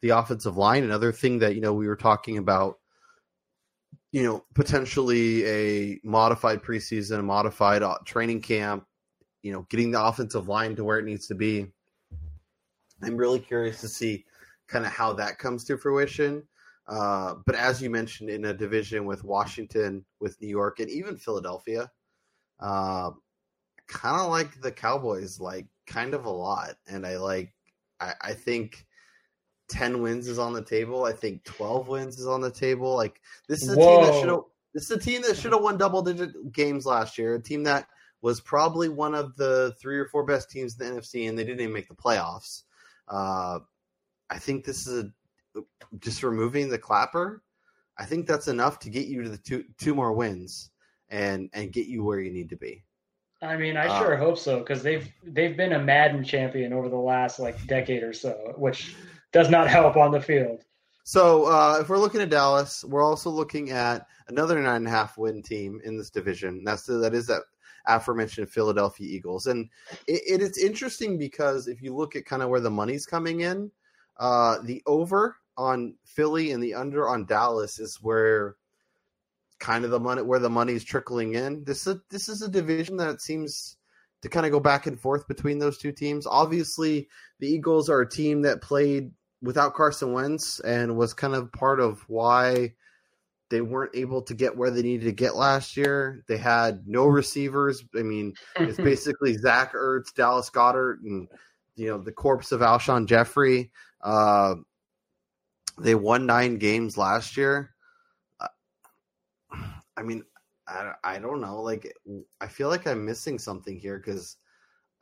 [0.00, 0.82] the offensive line.
[0.82, 2.78] Another thing that you know we were talking about,
[4.10, 8.84] you know, potentially a modified preseason, a modified uh, training camp,
[9.42, 11.68] you know, getting the offensive line to where it needs to be.
[13.00, 14.24] I'm really curious to see
[14.66, 16.42] kind of how that comes to fruition.
[16.92, 21.16] Uh, but as you mentioned, in a division with Washington, with New York, and even
[21.16, 21.90] Philadelphia,
[22.60, 23.10] uh,
[23.88, 26.74] kind of like the Cowboys, like kind of a lot.
[26.86, 27.54] And I like,
[27.98, 28.86] I, I think
[29.70, 31.04] 10 wins is on the table.
[31.04, 32.94] I think 12 wins is on the table.
[32.94, 33.96] Like this is a Whoa.
[33.96, 34.40] team that should have
[34.74, 37.34] this is a team that should have won double digit games last year.
[37.34, 37.86] A team that
[38.20, 41.44] was probably one of the three or four best teams in the NFC, and they
[41.44, 42.62] didn't even make the playoffs.
[43.08, 43.60] Uh,
[44.30, 45.10] I think this is a,
[45.98, 47.42] just removing the clapper.
[47.98, 50.70] I think that's enough to get you to the two two more wins
[51.10, 52.84] and and get you where you need to be.
[53.42, 56.88] I mean, I sure uh, hope so because they've they've been a Madden champion over
[56.88, 58.94] the last like decade or so, which
[59.32, 60.64] does not help on the field.
[61.04, 64.90] So uh, if we're looking at Dallas, we're also looking at another nine and a
[64.90, 66.62] half win team in this division.
[66.62, 67.42] That's the, that is that
[67.86, 69.68] aforementioned Philadelphia Eagles, and
[70.06, 73.40] it, it is interesting because if you look at kind of where the money's coming
[73.40, 73.72] in,
[74.18, 78.56] uh, the over on Philly and the under on Dallas is where
[79.60, 81.64] kind of the money where the money's trickling in.
[81.64, 83.76] This is a, this is a division that seems
[84.22, 86.26] to kind of go back and forth between those two teams.
[86.26, 91.52] Obviously, the Eagles are a team that played without Carson Wentz and was kind of
[91.52, 92.74] part of why
[93.50, 96.24] they weren't able to get where they needed to get last year.
[96.26, 97.84] They had no receivers.
[97.96, 101.28] I mean, it's basically Zach Ertz, Dallas Goedert, and
[101.76, 103.70] you know the corpse of Alshon Jeffery.
[104.00, 104.54] Uh,
[105.78, 107.70] they won nine games last year.
[108.40, 108.48] Uh,
[109.96, 110.24] I mean,
[110.66, 111.60] I, I don't know.
[111.62, 111.92] Like,
[112.40, 114.36] I feel like I'm missing something here because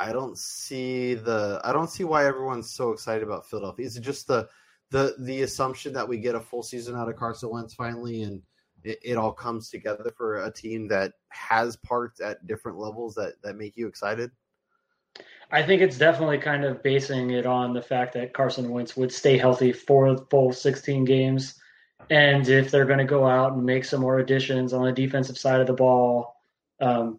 [0.00, 3.86] I don't see the I don't see why everyone's so excited about Philadelphia.
[3.86, 4.48] Is it just the
[4.90, 8.42] the the assumption that we get a full season out of Carson Wentz finally, and
[8.82, 13.34] it, it all comes together for a team that has parts at different levels that
[13.42, 14.30] that make you excited?
[15.52, 19.12] I think it's definitely kind of basing it on the fact that Carson Wentz would
[19.12, 21.54] stay healthy for the full 16 games.
[22.08, 25.38] And if they're going to go out and make some more additions on the defensive
[25.38, 26.34] side of the ball,
[26.80, 27.18] um,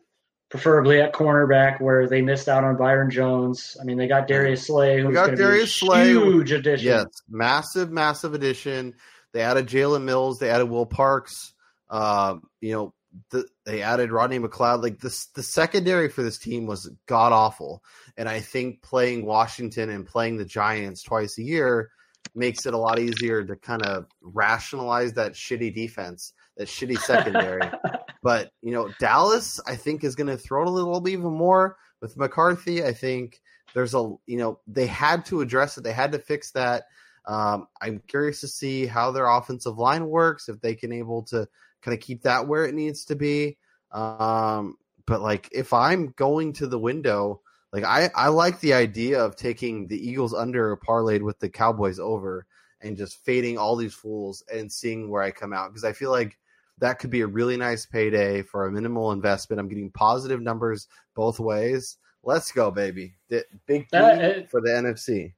[0.52, 3.78] preferably at cornerback where they missed out on Byron Jones.
[3.80, 6.88] I mean, they got Darius Slay, who's got Darius Slay, huge addition.
[6.88, 8.94] Yes, massive, massive addition.
[9.34, 10.40] They added Jalen Mills.
[10.40, 11.54] They added Will Parks.
[11.90, 12.94] Uh, you know,
[13.30, 14.82] the, they added Rodney McLeod.
[14.82, 17.84] Like this, the secondary for this team was god awful,
[18.18, 21.92] and I think playing Washington and playing the Giants twice a year
[22.36, 27.62] makes it a lot easier to kind of rationalize that shitty defense, that shitty secondary.
[28.24, 31.34] but you know, Dallas, I think, is going to throw it a little bit even
[31.34, 32.84] more with McCarthy.
[32.84, 33.42] I think
[33.74, 36.86] there's a you know they had to address it, they had to fix that.
[37.26, 41.48] Um, I'm curious to see how their offensive line works if they can able to
[41.82, 43.58] kind of keep that where it needs to be.
[43.92, 47.42] Um, but like if I'm going to the window,
[47.74, 51.50] like I, I like the idea of taking the Eagles under a parlayed with the
[51.50, 52.46] Cowboys over
[52.82, 56.12] and just fading all these fools and seeing where I come out because I feel
[56.12, 56.38] like
[56.80, 59.60] that could be a really nice payday for a minimal investment.
[59.60, 61.98] I'm getting positive numbers both ways.
[62.24, 63.16] Let's go, baby!
[63.30, 65.34] The, big uh, for the NFC.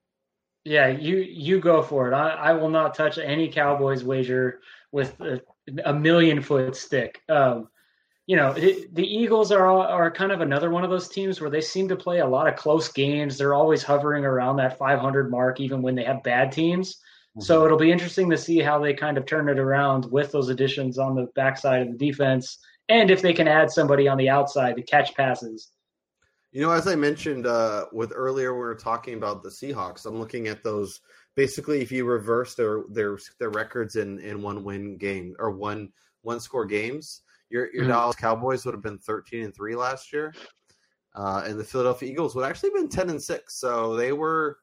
[0.66, 2.14] Yeah, you you go for it.
[2.14, 5.42] I, I will not touch any Cowboys wager with a,
[5.86, 7.22] a million foot stick.
[7.30, 7.70] Um,
[8.26, 11.50] you know, it, the Eagles are are kind of another one of those teams where
[11.50, 13.38] they seem to play a lot of close games.
[13.38, 16.94] They're always hovering around that 500 mark, even when they have bad teams.
[16.94, 17.42] Mm-hmm.
[17.42, 20.50] So it'll be interesting to see how they kind of turn it around with those
[20.50, 24.30] additions on the backside of the defense, and if they can add somebody on the
[24.30, 25.70] outside to catch passes.
[26.54, 30.06] You know, as I mentioned uh, with earlier, we were talking about the Seahawks.
[30.06, 31.02] I'm looking at those.
[31.36, 35.92] Basically, if you reverse their their their records in in one win game or one
[36.22, 37.92] one score games, your your mm-hmm.
[37.92, 40.34] Dallas Cowboys would have been 13 and three last year,
[41.16, 43.56] uh, and the Philadelphia Eagles would actually have been 10 and six.
[43.56, 44.58] So they were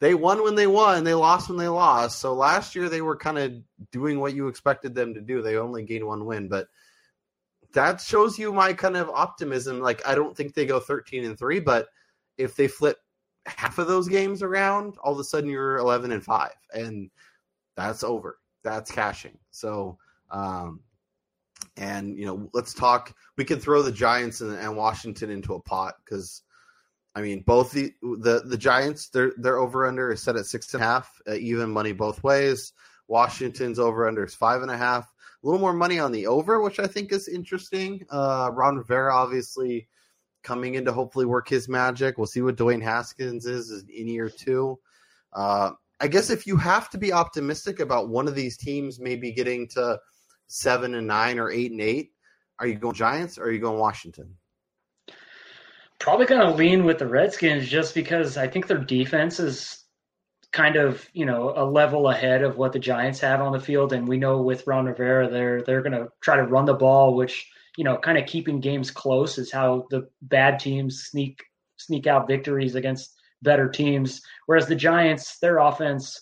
[0.00, 2.20] they won when they won, they lost when they lost.
[2.20, 3.52] So last year they were kind of
[3.92, 5.40] doing what you expected them to do.
[5.40, 6.68] They only gained one win, but
[7.72, 9.80] that shows you my kind of optimism.
[9.80, 11.88] Like I don't think they go 13 and 3, but
[12.36, 12.98] if they flip
[13.46, 17.10] half of those games around, all of a sudden you're 11 and 5 and
[17.76, 18.38] that's over.
[18.62, 19.38] That's cashing.
[19.50, 19.98] So
[20.30, 20.80] um
[21.76, 25.62] and you know, let's talk we can throw the Giants and, and Washington into a
[25.62, 26.42] pot cuz
[27.16, 30.74] I mean, both the the the Giants their their over under is set at six
[30.74, 32.72] and a half, uh, even money both ways.
[33.08, 35.04] Washington's over under is five and a half.
[35.04, 38.04] A little more money on the over, which I think is interesting.
[38.10, 39.88] Uh, Ron Rivera obviously
[40.44, 42.18] coming in to hopefully work his magic.
[42.18, 44.78] We'll see what Dwayne Haskins is in year two.
[45.32, 49.32] Uh, I guess if you have to be optimistic about one of these teams maybe
[49.32, 49.98] getting to
[50.46, 52.12] seven and nine or eight and eight,
[52.58, 54.36] are you going Giants or are you going Washington?
[55.98, 59.84] Probably going to lean with the Redskins just because I think their defense is
[60.52, 63.92] kind of you know a level ahead of what the Giants have on the field,
[63.92, 67.14] and we know with Ron Rivera, they're they're going to try to run the ball,
[67.14, 71.42] which you know kind of keeping games close is how the bad teams sneak
[71.76, 74.22] sneak out victories against better teams.
[74.46, 76.20] Whereas the Giants, their offense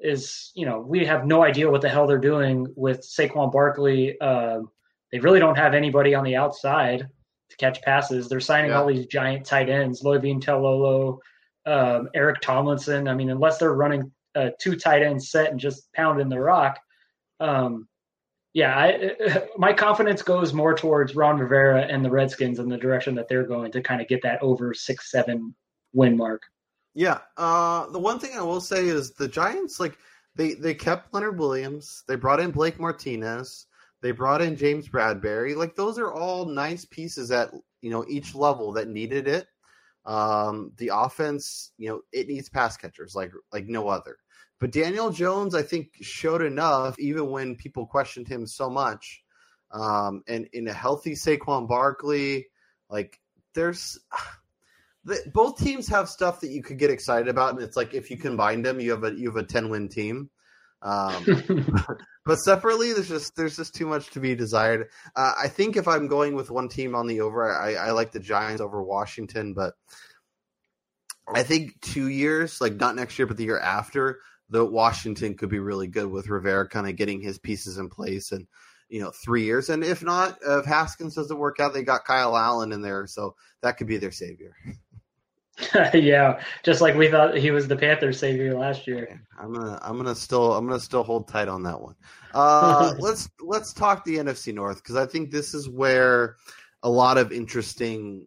[0.00, 4.18] is you know we have no idea what the hell they're doing with Saquon Barkley.
[4.20, 4.60] Uh,
[5.10, 7.06] they really don't have anybody on the outside
[7.50, 8.28] to catch passes.
[8.28, 8.80] They're signing yeah.
[8.80, 11.18] all these giant tight ends, Levine Toilolo,
[11.66, 13.08] um, Eric Tomlinson.
[13.08, 16.78] I mean, unless they're running a two tight end set and just pounding the rock,
[17.40, 17.88] um,
[18.54, 23.14] yeah, I, my confidence goes more towards Ron Rivera and the Redskins in the direction
[23.14, 25.54] that they're going to kind of get that over six seven
[25.92, 26.42] win mark.
[26.94, 29.96] Yeah, uh, the one thing I will say is the Giants like
[30.34, 33.66] they they kept Leonard Williams, they brought in Blake Martinez,
[34.02, 35.56] they brought in James Bradberry.
[35.56, 37.50] Like those are all nice pieces at
[37.80, 39.46] you know each level that needed it.
[40.04, 44.16] Um, the offense, you know, it needs pass catchers like like no other.
[44.62, 49.24] But Daniel Jones, I think, showed enough, even when people questioned him so much.
[49.72, 52.46] Um, and in a healthy Saquon Barkley,
[52.88, 53.18] like
[53.54, 53.98] there's
[55.04, 58.08] the, both teams have stuff that you could get excited about, and it's like if
[58.08, 60.30] you combine them, you have a you have a ten win team.
[60.80, 61.24] Um,
[62.24, 64.90] but separately, there's just there's just too much to be desired.
[65.16, 68.12] Uh, I think if I'm going with one team on the over, I, I like
[68.12, 69.74] the Giants over Washington, but
[71.34, 74.20] I think two years, like not next year, but the year after,
[74.52, 78.32] the Washington could be really good with Rivera kind of getting his pieces in place
[78.32, 78.46] and
[78.90, 79.70] you know three years.
[79.70, 83.34] And if not, if Haskins doesn't work out, they got Kyle Allen in there, so
[83.62, 84.54] that could be their savior.
[85.94, 89.22] yeah, just like we thought he was the Panthers savior last year.
[89.40, 91.94] I'm gonna I'm gonna still I'm gonna still hold tight on that one.
[92.34, 96.36] Uh, let's let's talk the NFC North because I think this is where
[96.82, 98.26] a lot of interesting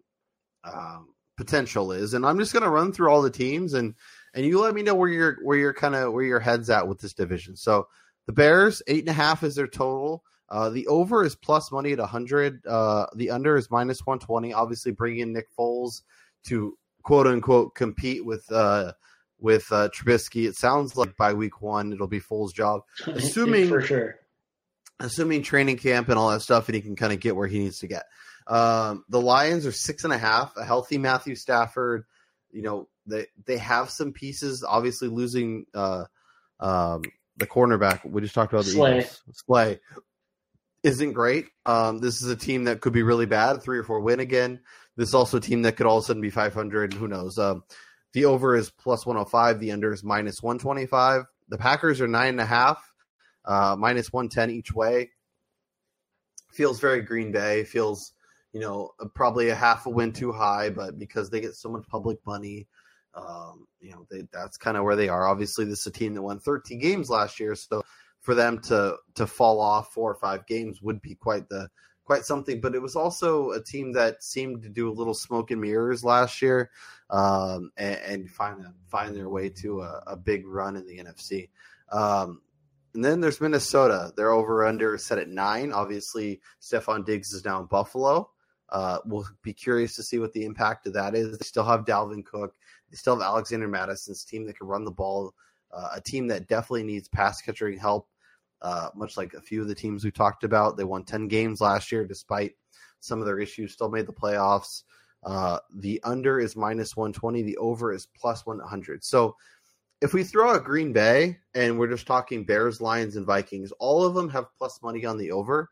[0.64, 3.94] um, potential is, and I'm just gonna run through all the teams and
[4.36, 6.88] and you let me know where you're where you're kind of where your head's at
[6.88, 7.56] with this division.
[7.56, 7.88] So
[8.28, 10.24] the Bears eight and a half is their total.
[10.50, 12.68] Uh, the over is plus money at 100.
[12.68, 14.54] Uh, the under is minus 120.
[14.54, 16.04] Obviously, bringing in Nick Foles
[16.46, 18.92] to quote unquote compete with uh,
[19.40, 20.48] with uh, Trubisky.
[20.48, 24.16] It sounds like by week one it'll be Foles' job, assuming for sure.
[25.00, 27.60] Assuming training camp and all that stuff, and he can kind of get where he
[27.60, 28.04] needs to get.
[28.48, 30.56] Um, the Lions are six and a half.
[30.56, 32.06] A healthy Matthew Stafford.
[32.56, 34.64] You know they they have some pieces.
[34.64, 36.06] Obviously, losing uh,
[36.60, 37.04] um,
[37.38, 38.98] the cornerback we just talked about the Slay.
[39.00, 39.22] Eagles.
[39.34, 39.80] Slay
[40.86, 41.48] isn't great.
[41.66, 44.62] Um, this is a team that could be really bad, three or four win again.
[44.96, 46.94] This is also a team that could all of a sudden be 500.
[46.94, 47.38] Who knows?
[47.40, 47.64] Um,
[48.14, 49.60] the over is plus 105.
[49.60, 51.24] The under is minus 125.
[51.50, 52.78] The Packers are nine and a half,
[53.46, 55.12] uh, minus 110 each way.
[56.52, 57.64] Feels very Green Bay.
[57.64, 58.14] Feels,
[58.56, 61.86] you know, probably a half a win too high, but because they get so much
[61.90, 62.68] public money,
[63.14, 65.28] um, you know, they, that's kind of where they are.
[65.28, 67.84] Obviously, this is a team that won 13 games last year, so
[68.22, 71.68] for them to to fall off four or five games would be quite the
[72.06, 72.62] quite something.
[72.62, 76.06] But it was also a team that seemed to do a little smoke and mirrors
[76.06, 76.72] last year,
[77.10, 81.50] um, and, and, find find their way to a, a big run in the NFC.
[81.92, 82.40] Um,
[82.94, 84.14] and then there's Minnesota.
[84.16, 85.74] They're over under set at nine.
[85.74, 88.30] Obviously, Stefon Diggs is now in Buffalo.
[88.70, 91.38] Uh, we'll be curious to see what the impact of that is.
[91.38, 92.56] They still have Dalvin Cook.
[92.90, 95.34] They still have Alexander Mattison's team that can run the ball.
[95.72, 98.08] Uh, a team that definitely needs pass catching help
[98.62, 100.78] uh, much like a few of the teams we talked about.
[100.78, 102.54] They won 10 games last year despite
[103.00, 104.84] some of their issues, still made the playoffs.
[105.24, 109.04] Uh, the under is minus 120, the over is plus 100.
[109.04, 109.36] So
[110.02, 114.04] if we throw out Green Bay and we're just talking Bears, Lions, and Vikings, all
[114.04, 115.70] of them have plus money on the over.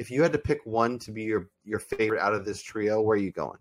[0.00, 3.02] If you had to pick one to be your, your favorite out of this trio,
[3.02, 3.58] where are you going?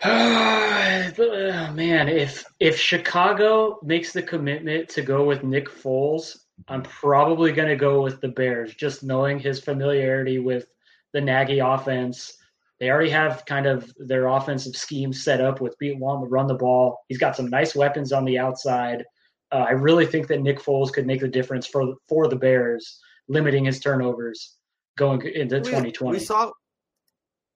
[0.04, 6.36] oh, man, if if Chicago makes the commitment to go with Nick Foles,
[6.68, 10.68] I'm probably going to go with the Bears, just knowing his familiarity with
[11.12, 12.32] the Nagy offense.
[12.78, 16.46] They already have kind of their offensive scheme set up with beat wanting to run
[16.46, 17.00] the ball.
[17.08, 19.04] He's got some nice weapons on the outside.
[19.50, 23.00] Uh, I really think that Nick Foles could make the difference for for the Bears,
[23.28, 24.56] limiting his turnovers
[24.96, 26.18] going into we, 2020.
[26.18, 26.50] We saw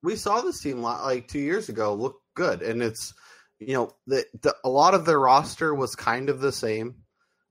[0.03, 3.15] we saw this team like two years ago look good, and it's
[3.59, 6.97] you know the, the a lot of their roster was kind of the same.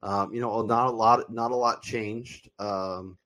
[0.03, 2.49] Um, you know, not a lot, not a lot changed.
[2.57, 3.17] Um,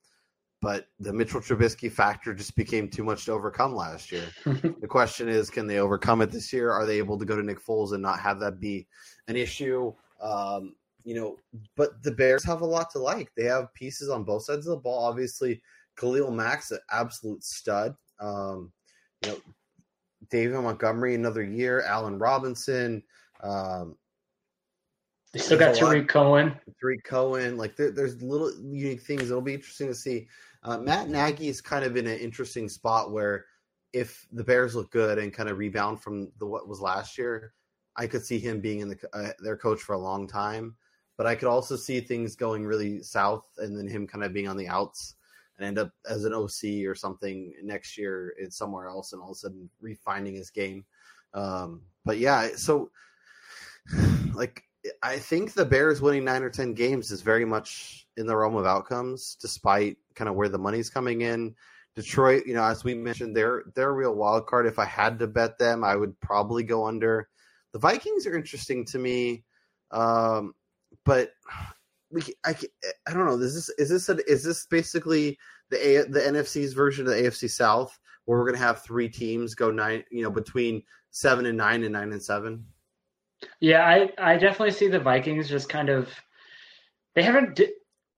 [0.62, 4.26] but the Mitchell Trubisky factor just became too much to overcome last year.
[4.46, 6.72] the question is, can they overcome it this year?
[6.72, 8.88] Are they able to go to Nick Foles and not have that be
[9.28, 9.94] an issue?
[10.20, 10.74] Um,
[11.06, 11.38] you know,
[11.78, 13.30] but the Bears have a lot to like.
[13.38, 15.06] They have pieces on both sides of the ball.
[15.06, 15.62] Obviously,
[15.96, 17.96] Khalil Mack's an absolute stud.
[18.20, 18.74] Um,
[19.24, 19.38] you know,
[20.32, 21.84] David Montgomery another year.
[21.84, 23.04] Allen Robinson.
[23.42, 23.96] Um,
[25.32, 26.56] they still got Tarik Cohen.
[26.82, 27.56] Tarik Cohen.
[27.56, 29.30] Like there, there's little unique things.
[29.30, 30.28] It'll be interesting to see.
[30.64, 33.46] Uh, Matt Nagy is kind of in an interesting spot where
[33.94, 37.54] if the Bears look good and kind of rebound from the what was last year,
[37.96, 40.76] I could see him being in the uh, their coach for a long time.
[41.18, 44.48] But I could also see things going really south and then him kind of being
[44.48, 45.16] on the outs
[45.58, 49.30] and end up as an OC or something next year in somewhere else and all
[49.30, 50.84] of a sudden refining his game.
[51.34, 52.90] Um, but yeah, so
[54.34, 54.64] like
[55.02, 58.56] I think the Bears winning nine or ten games is very much in the realm
[58.56, 61.56] of outcomes, despite kind of where the money's coming in.
[61.96, 64.68] Detroit, you know, as we mentioned, they're they're a real wild card.
[64.68, 67.30] If I had to bet them, I would probably go under.
[67.72, 69.44] The Vikings are interesting to me,
[69.92, 70.54] um,
[71.04, 71.32] but
[72.12, 72.56] we I,
[73.08, 73.38] I don't know.
[73.40, 75.38] Is this is this a, is this basically
[75.70, 79.10] the a, the NFC's version of the AFC South, where we're going to have three
[79.10, 82.66] teams go nine, you know, between seven and nine and nine and seven?
[83.60, 86.10] Yeah, I I definitely see the Vikings just kind of
[87.16, 87.60] they haven't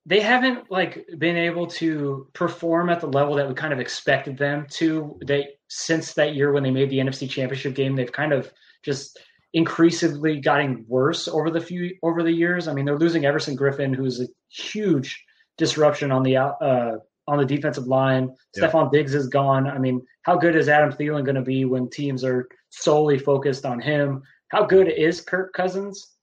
[0.05, 4.37] they haven't like been able to perform at the level that we kind of expected
[4.37, 5.19] them to.
[5.25, 8.51] They since that year when they made the NFC Championship game, they've kind of
[8.83, 9.19] just
[9.53, 12.67] increasingly gotten worse over the few over the years.
[12.67, 15.23] I mean, they're losing Everson Griffen, who's a huge
[15.57, 18.35] disruption on the uh, on the defensive line.
[18.55, 18.67] Yeah.
[18.67, 19.67] Stefon Diggs is gone.
[19.67, 23.65] I mean, how good is Adam Thielen going to be when teams are solely focused
[23.65, 24.23] on him?
[24.49, 26.13] How good is Kirk Cousins?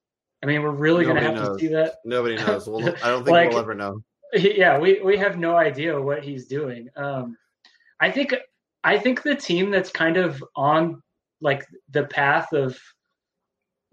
[0.43, 1.57] I mean, we're really going to have knows.
[1.57, 1.97] to see that.
[2.05, 2.67] Nobody knows.
[2.67, 4.01] Well, I don't think like, we'll ever know.
[4.35, 6.89] Yeah, we, we have no idea what he's doing.
[6.97, 7.37] Um,
[8.01, 8.35] I think
[8.83, 11.03] I think the team that's kind of on
[11.41, 12.79] like the path of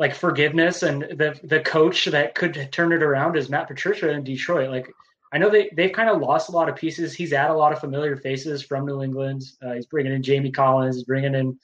[0.02, 4.24] like forgiveness and the the coach that could turn it around is Matt Patricia in
[4.24, 4.72] Detroit.
[4.72, 4.92] Like
[5.32, 7.14] I know they they've kind of lost a lot of pieces.
[7.14, 9.44] He's at a lot of familiar faces from New England.
[9.64, 10.96] Uh, he's bringing in Jamie Collins.
[10.96, 11.60] He's bringing in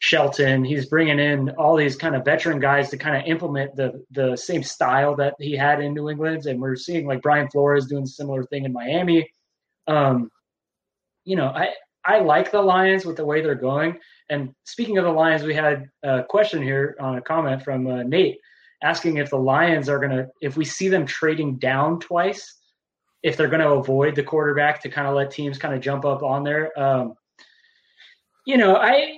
[0.00, 0.64] Shelton.
[0.64, 4.34] He's bringing in all these kind of veteran guys to kind of implement the the
[4.34, 8.02] same style that he had in New England, and we're seeing like Brian Flores doing
[8.02, 9.30] a similar thing in Miami.
[9.86, 10.32] Um,
[11.24, 11.68] you know, I
[12.04, 14.00] I like the Lions with the way they're going.
[14.30, 18.02] And speaking of the Lions, we had a question here on a comment from uh,
[18.02, 18.38] Nate
[18.82, 22.58] asking if the Lions are gonna if we see them trading down twice,
[23.22, 26.04] if they're going to avoid the quarterback to kind of let teams kind of jump
[26.04, 26.78] up on there.
[26.78, 27.14] Um,
[28.46, 29.14] you know, I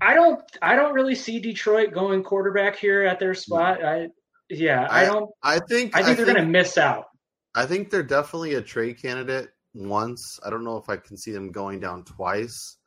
[0.00, 3.84] I don't I don't really see Detroit going quarterback here at their spot.
[3.84, 4.08] I
[4.48, 5.30] yeah, I, I don't.
[5.42, 7.06] I think I think I they're going to miss out.
[7.54, 10.38] I think they're definitely a trade candidate once.
[10.44, 12.77] I don't know if I can see them going down twice,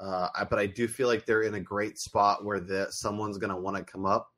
[0.00, 3.54] uh, but I do feel like they're in a great spot where the, someone's going
[3.54, 4.30] to want to come up,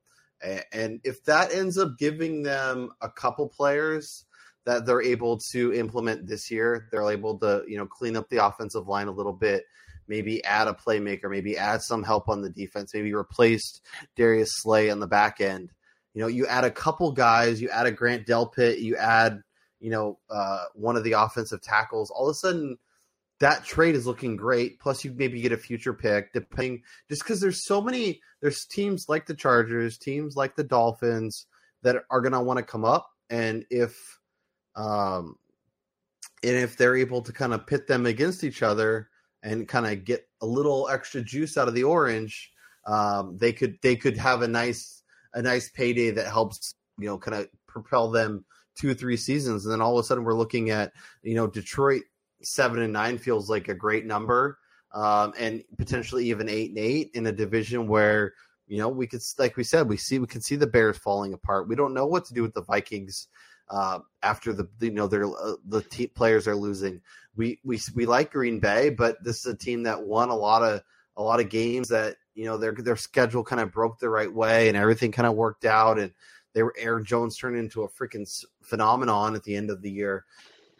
[0.73, 4.25] and if that ends up giving them a couple players
[4.65, 8.45] that they're able to implement this year, they're able to you know clean up the
[8.45, 9.65] offensive line a little bit
[10.09, 13.81] maybe add a playmaker, maybe add some help on the defense, maybe replace
[14.17, 15.73] Darius Slay on the back end.
[16.15, 19.43] You know, you add a couple guys, you add a Grant Delpit, you add,
[19.81, 22.11] you know, uh, one of the offensive tackles.
[22.11, 22.79] All of a sudden,
[23.41, 24.81] that trade is looking great.
[24.81, 28.21] Plus, you maybe get a future pick, depending just because there's so many.
[28.41, 31.47] There's teams like the Chargers, teams like the Dolphins
[31.83, 34.19] that are going to want to come up, and if,
[34.75, 35.37] um,
[36.43, 39.09] and if they're able to kind of pit them against each other,
[39.43, 42.51] and kind of get a little extra juice out of the orange,
[42.87, 45.03] um, they could they could have a nice
[45.35, 48.45] a nice payday that helps you know kind of propel them
[48.77, 51.47] two or three seasons, and then all of a sudden we're looking at you know
[51.47, 52.03] Detroit
[52.47, 54.59] seven and nine feels like a great number,
[54.95, 58.35] um, and potentially even eight and eight in a division where
[58.67, 61.33] you know we could like we said we see we can see the Bears falling
[61.33, 61.69] apart.
[61.69, 63.29] We don't know what to do with the Vikings
[63.69, 67.01] uh, after the you know they're uh, the team players are losing
[67.37, 70.63] we we we like Green Bay, but this is a team that won a lot
[70.63, 70.83] of
[71.17, 74.33] a lot of games that you know their their schedule kind of broke the right
[74.33, 76.13] way and everything kind of worked out and
[76.55, 78.27] they were Aaron Jones turned into a freaking
[78.63, 80.25] phenomenon at the end of the year.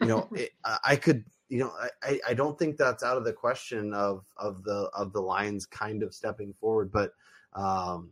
[0.01, 0.51] You know, it,
[0.83, 1.71] I could you know
[2.03, 5.65] I, I don't think that's out of the question of of the of the Lions
[5.65, 7.11] kind of stepping forward, but
[7.53, 8.11] um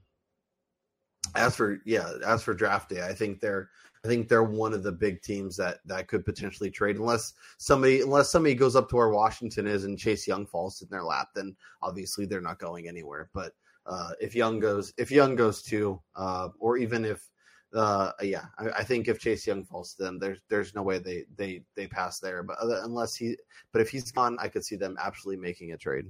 [1.36, 3.69] as for yeah, as for draft day, I think they're
[4.03, 8.01] I think they're one of the big teams that that could potentially trade unless somebody
[8.01, 11.29] unless somebody goes up to where Washington is and Chase Young falls in their lap,
[11.33, 13.29] then obviously they're not going anywhere.
[13.33, 13.53] But
[13.86, 17.29] uh, if Young goes if Young goes too, uh, or even if
[17.76, 20.97] uh, yeah, I, I, think if Chase Young falls to them, there's there's no way
[20.97, 22.41] they they they pass there.
[22.41, 23.38] But other, unless he,
[23.71, 26.05] but if he's gone, I could see them absolutely making a trade.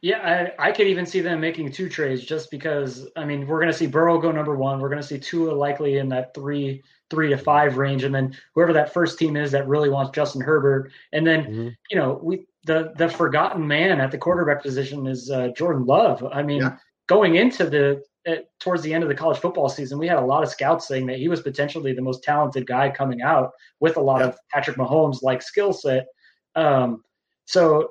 [0.00, 3.08] Yeah, I, I could even see them making two trades just because.
[3.16, 4.78] I mean, we're going to see Burrow go number one.
[4.78, 8.36] We're going to see Tua likely in that three three to five range, and then
[8.54, 11.68] whoever that first team is that really wants Justin Herbert, and then mm-hmm.
[11.90, 16.24] you know we the the forgotten man at the quarterback position is uh, Jordan Love.
[16.30, 16.76] I mean, yeah.
[17.08, 20.24] Going into the at, towards the end of the college football season, we had a
[20.24, 23.50] lot of scouts saying that he was potentially the most talented guy coming out
[23.80, 24.28] with a lot yeah.
[24.28, 26.06] of Patrick Mahomes like skill set.
[26.54, 27.02] Um,
[27.46, 27.88] so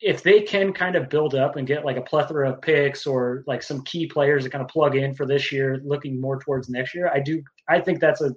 [0.00, 3.42] if they can kind of build up and get like a plethora of picks or
[3.46, 6.68] like some key players to kind of plug in for this year, looking more towards
[6.68, 8.34] next year, I do I think that's a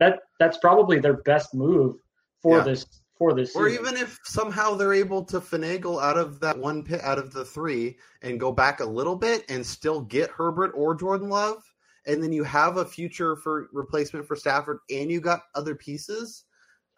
[0.00, 1.96] that that's probably their best move
[2.42, 2.64] for yeah.
[2.64, 2.86] this
[3.18, 7.00] for this or even if somehow they're able to finagle out of that one pit
[7.02, 10.94] out of the three and go back a little bit and still get Herbert or
[10.94, 11.62] Jordan Love,
[12.06, 16.44] and then you have a future for replacement for Stafford, and you got other pieces.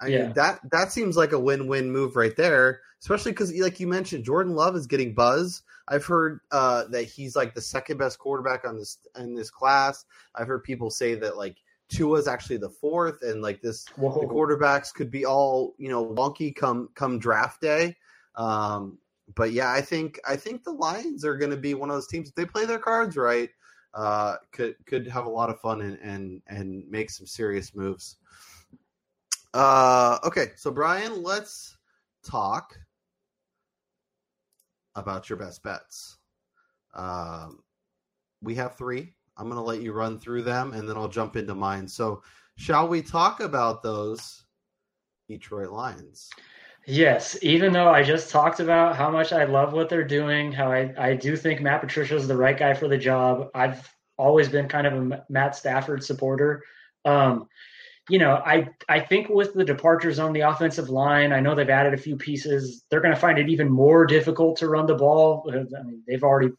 [0.00, 0.22] I yeah.
[0.24, 4.24] mean that that seems like a win-win move right there, especially because like you mentioned,
[4.24, 5.62] Jordan Love is getting buzz.
[5.88, 10.04] I've heard uh, that he's like the second best quarterback on this in this class.
[10.34, 11.56] I've heard people say that like
[11.88, 14.20] Tua is actually the fourth, and like this, Whoa.
[14.20, 17.96] the quarterbacks could be all you know wonky come come draft day.
[18.34, 18.98] Um,
[19.34, 22.06] but yeah, I think I think the Lions are going to be one of those
[22.06, 22.28] teams.
[22.28, 23.50] If they play their cards right,
[23.94, 28.16] uh, could could have a lot of fun and and and make some serious moves.
[29.54, 31.76] Uh, okay, so Brian, let's
[32.22, 32.78] talk
[34.94, 36.18] about your best bets.
[36.94, 37.62] Um,
[38.42, 39.14] we have three.
[39.38, 41.86] I'm going to let you run through them and then I'll jump into mine.
[41.86, 42.22] So,
[42.56, 44.44] shall we talk about those
[45.28, 46.28] Detroit Lions?
[46.86, 50.72] Yes, even though I just talked about how much I love what they're doing, how
[50.72, 53.50] I, I do think Matt Patricia is the right guy for the job.
[53.54, 56.64] I've always been kind of a Matt Stafford supporter.
[57.04, 57.46] Um,
[58.08, 61.68] you know, I I think with the departures on the offensive line, I know they've
[61.68, 62.82] added a few pieces.
[62.90, 65.46] They're going to find it even more difficult to run the ball.
[65.52, 66.52] I mean, they've already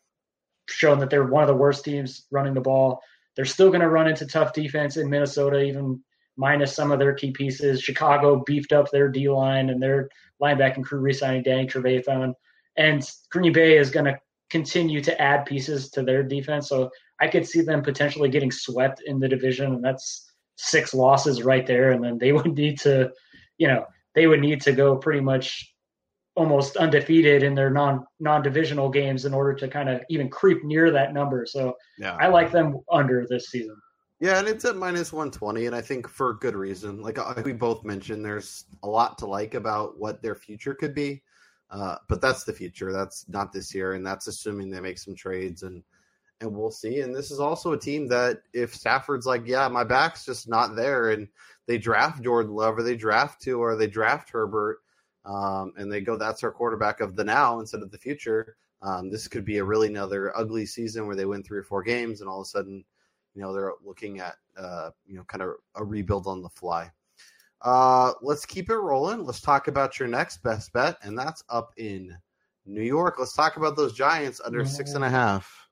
[0.70, 3.02] shown that they're one of the worst teams running the ball.
[3.36, 6.02] They're still going to run into tough defense in Minnesota, even
[6.38, 7.82] minus some of their key pieces.
[7.82, 10.10] Chicago beefed up their D line and their
[10.42, 12.34] linebacking crew, re-signing Danny Trevathan,
[12.78, 16.70] and Green Bay is going to continue to add pieces to their defense.
[16.70, 16.90] So
[17.20, 21.68] I could see them potentially getting swept in the division, and that's six losses right
[21.68, 21.92] there.
[21.92, 23.12] And then they would need to,
[23.58, 25.74] you know, they would need to go pretty much
[26.40, 30.64] almost undefeated in their non non divisional games in order to kind of even creep
[30.64, 31.46] near that number.
[31.46, 32.16] So yeah.
[32.20, 33.76] I like them under this season.
[34.22, 37.02] Yeah, and it's at minus one twenty, and I think for good reason.
[37.02, 41.22] Like we both mentioned, there's a lot to like about what their future could be,
[41.72, 42.94] uh, but that's the future.
[42.94, 45.84] That's not this year, and that's assuming they make some trades and
[46.42, 47.02] and we'll see.
[47.02, 50.76] And this is also a team that if Stafford's like, yeah, my back's just not
[50.76, 51.28] there, and
[51.68, 54.80] they draft Jordan Love or they draft Tua or they draft Herbert,
[55.26, 58.56] um, and they go, that's our quarterback of the now instead of the future.
[58.82, 61.84] Um, this could be a really another ugly season where they win three or four
[61.84, 62.84] games, and all of a sudden,
[63.36, 66.90] you know, they're looking at uh, you know kind of a rebuild on the fly.
[67.62, 69.26] Uh, let's keep it rolling.
[69.26, 72.18] Let's talk about your next best bet, and that's up in
[72.66, 73.16] New York.
[73.20, 75.68] Let's talk about those Giants under six and a half.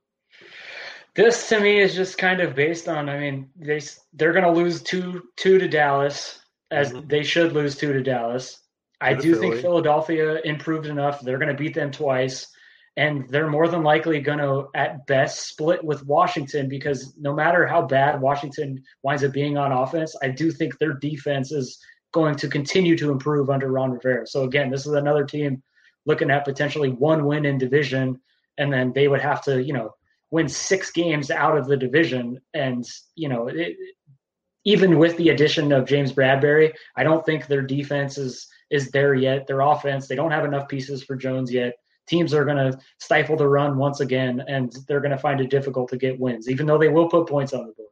[1.15, 3.09] This to me is just kind of based on.
[3.09, 3.81] I mean, they
[4.13, 6.39] they're going to lose two two to Dallas,
[6.71, 7.07] as mm-hmm.
[7.07, 8.59] they should lose two to Dallas.
[8.99, 9.49] I do Philly.
[9.49, 11.21] think Philadelphia improved enough.
[11.21, 12.47] They're going to beat them twice.
[12.95, 17.67] And they're more than likely going to, at best, split with Washington because no matter
[17.67, 21.79] how bad Washington winds up being on offense, I do think their defense is
[22.11, 24.25] going to continue to improve under Ron Rivera.
[24.25, 25.61] So, again, this is another team
[26.07, 28.19] looking at potentially one win in division,
[28.57, 29.91] and then they would have to, you know,
[30.31, 32.39] win six games out of the division.
[32.55, 32.83] And,
[33.15, 33.75] you know, it,
[34.65, 39.13] even with the addition of James Bradberry, I don't think their defense is is there
[39.13, 39.47] yet.
[39.47, 41.73] Their offense, they don't have enough pieces for Jones yet.
[42.07, 45.49] Teams are going to stifle the run once again, and they're going to find it
[45.49, 47.89] difficult to get wins, even though they will put points on the board.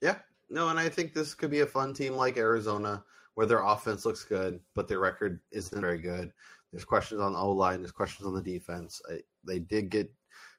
[0.00, 0.16] Yeah,
[0.48, 3.02] no, and I think this could be a fun team like Arizona,
[3.34, 6.32] where their offense looks good, but their record isn't very good.
[6.72, 7.80] There's questions on the O line.
[7.80, 9.00] There's questions on the defense.
[9.10, 10.12] I, they did get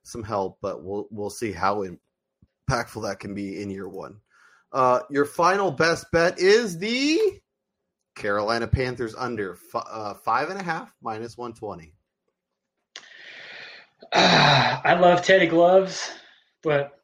[0.03, 4.20] some help, but we'll we'll see how impactful that can be in year one.
[4.72, 7.20] Uh, your final best bet is the
[8.18, 11.93] Carolina Panthers under f- uh, five and a half minus one twenty.
[14.11, 16.11] Uh, I love Teddy Gloves,
[16.63, 17.01] but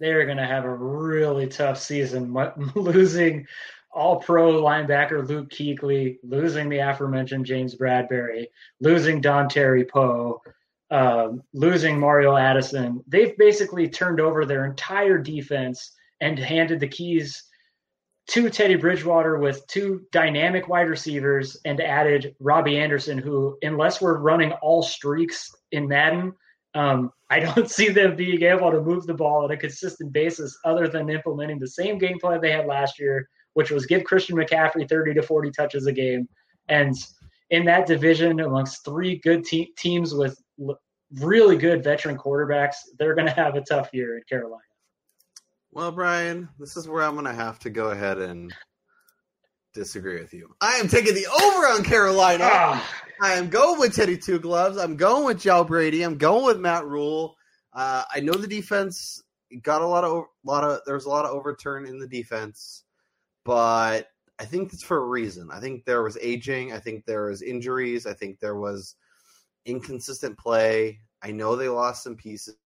[0.00, 2.34] they're going to have a really tough season.
[2.74, 3.46] losing
[3.92, 8.46] all pro linebacker Luke Kuechly, losing the aforementioned James Bradberry,
[8.80, 10.40] losing Dontari Poe.
[10.90, 17.42] um, losing Mario Addison, they've basically turned over their entire defense and handed the keys
[18.28, 24.18] to Teddy Bridgewater with two dynamic wide receivers and added Robby Anderson, who, unless we're
[24.18, 26.32] running all streaks in Madden,
[26.74, 30.58] um, I don't see them being able to move the ball on a consistent basis
[30.64, 34.36] other than implementing the same game plan they had last year, which was give Christian
[34.36, 36.28] McCaffrey 30 to 40 touches a game.
[36.68, 36.94] And
[37.50, 40.78] in that division, amongst three good te- teams with l-
[41.14, 44.62] really good veteran quarterbacks, they're going to have a tough year in Carolina.
[45.72, 48.54] Well, Brian, this is where I'm going to have to go ahead and
[49.74, 50.54] disagree with you.
[50.60, 52.48] I am taking the over on Carolina.
[52.50, 54.78] Ah, I am going with Teddy Two Gloves.
[54.78, 56.02] I'm going with Joe Brady.
[56.02, 57.36] I'm going with Matt Rhule.
[57.72, 59.22] Uh, I know the defense
[59.62, 62.84] got a lot of lot of there's a lot of overturn in the defense,
[63.44, 64.08] but
[64.38, 65.50] I think it's for a reason.
[65.52, 66.72] I think there was aging.
[66.72, 68.06] I think there was injuries.
[68.06, 68.96] I think there was
[69.64, 71.00] inconsistent play.
[71.22, 72.56] I know they lost some pieces.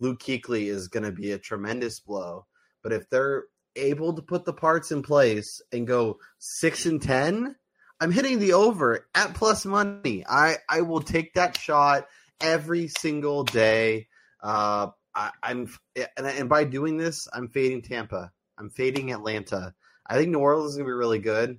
[0.00, 2.46] Luke Kuechly is going to be a tremendous blow,
[2.82, 3.44] but if they're
[3.76, 7.56] able to put the parts in place and go six and ten,
[8.00, 10.24] I'm hitting the over at plus money.
[10.28, 12.06] I I will take that shot
[12.40, 14.08] every single day.
[14.42, 18.32] Uh, I, I'm and, and by doing this, I'm fading Tampa.
[18.58, 19.74] I'm fading Atlanta.
[20.06, 21.58] I think New Orleans is gonna be really good,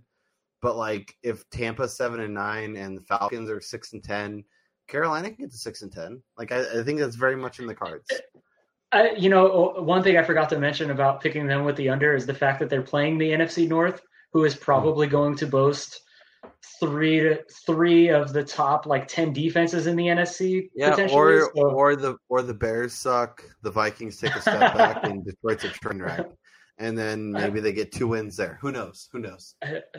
[0.62, 4.44] but like if Tampa seven and nine and the Falcons are six and ten,
[4.92, 6.22] Carolina can get to six and ten.
[6.38, 8.10] Like I, I think that's very much in the cards.
[8.92, 12.14] I, you know, one thing I forgot to mention about picking them with the under
[12.14, 14.02] is the fact that they're playing the NFC North,
[14.34, 16.02] who is probably going to boast
[16.80, 20.70] three to three of the top like ten defenses in the NFC.
[20.76, 21.20] Yeah, potentially.
[21.20, 23.44] or So- or the or the Bears suck.
[23.62, 26.28] The Vikings take a step back, and Detroit's a train wreck.
[26.78, 28.58] And then maybe they get two wins there.
[28.62, 29.08] Who knows?
[29.12, 29.54] Who knows?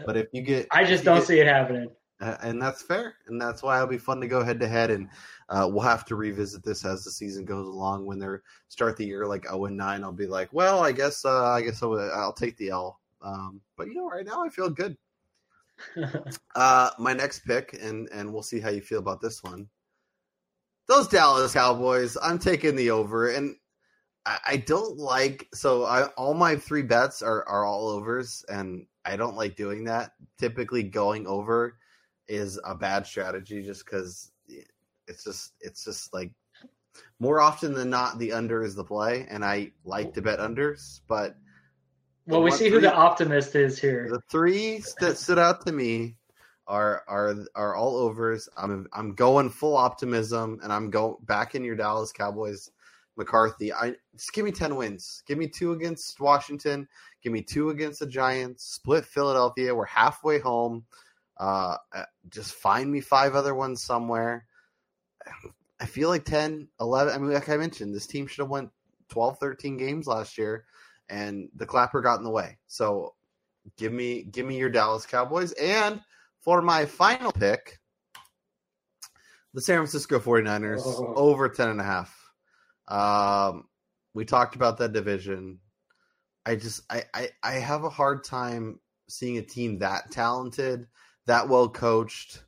[0.04, 1.88] But if you get, I just don't get- see it happening.
[2.22, 5.08] And that's fair, and that's why it'll be fun to go head to head, and
[5.48, 8.06] uh, we'll have to revisit this as the season goes along.
[8.06, 8.26] When they
[8.68, 11.62] start the year like zero and nine, I'll be like, well, I guess uh, I
[11.62, 13.00] guess I'll, I'll take the L.
[13.22, 14.96] Um, but you know, right now I feel good.
[16.54, 19.66] Uh, my next pick, and and we'll see how you feel about this one.
[20.86, 23.56] Those Dallas Cowboys, I'm taking the over, and
[24.26, 25.48] I, I don't like.
[25.54, 29.84] So I, all my three bets are are all overs, and I don't like doing
[29.84, 30.12] that.
[30.38, 31.78] Typically, going over
[32.28, 34.32] is a bad strategy, just because
[35.06, 36.32] it's just it's just like
[37.18, 41.00] more often than not, the under is the play, and I like to bet unders,
[41.08, 41.36] but
[42.26, 44.08] well, we see who the optimist is here.
[44.10, 46.16] the three that stood out to me
[46.66, 48.48] are are are all overs.
[48.56, 52.70] I'm I'm going full optimism, and I'm going back in your Dallas Cowboys.
[53.18, 55.22] McCarthy, I just give me ten wins.
[55.26, 56.88] Give me two against Washington.
[57.22, 58.64] Give me two against the Giants.
[58.64, 59.74] Split Philadelphia.
[59.74, 60.84] We're halfway home.
[61.38, 64.46] Uh, uh, just find me five other ones somewhere.
[65.80, 67.14] I feel like 10, 11.
[67.14, 68.70] I mean, like I mentioned, this team should have won
[69.08, 70.64] 12, 13 games last year,
[71.08, 72.58] and the clapper got in the way.
[72.66, 73.14] So
[73.76, 75.52] give me give me your Dallas Cowboys.
[75.52, 76.00] And
[76.40, 77.80] for my final pick,
[79.54, 81.14] the San Francisco 49ers Oh.
[81.16, 82.16] over 10 and a half.
[82.88, 83.68] Um,
[84.14, 85.58] we talked about that division.
[86.44, 90.86] I just I, I I have a hard time seeing a team that talented,
[91.26, 92.42] that well coached,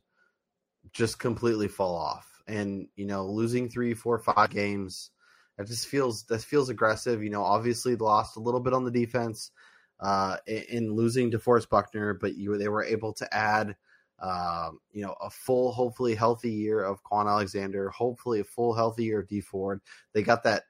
[0.91, 2.41] just completely fall off.
[2.47, 5.11] And you know, losing three, four, five games,
[5.57, 7.23] that just feels that feels aggressive.
[7.23, 9.51] You know, obviously lost a little bit on the defense
[9.99, 13.75] uh, in, in losing DeForest Buckner, but you they were able to add,
[14.19, 19.05] um, you know, a full, hopefully healthy year of Kwon Alexander, hopefully a full healthy
[19.05, 19.81] year of Dee Ford.
[20.13, 20.63] They got that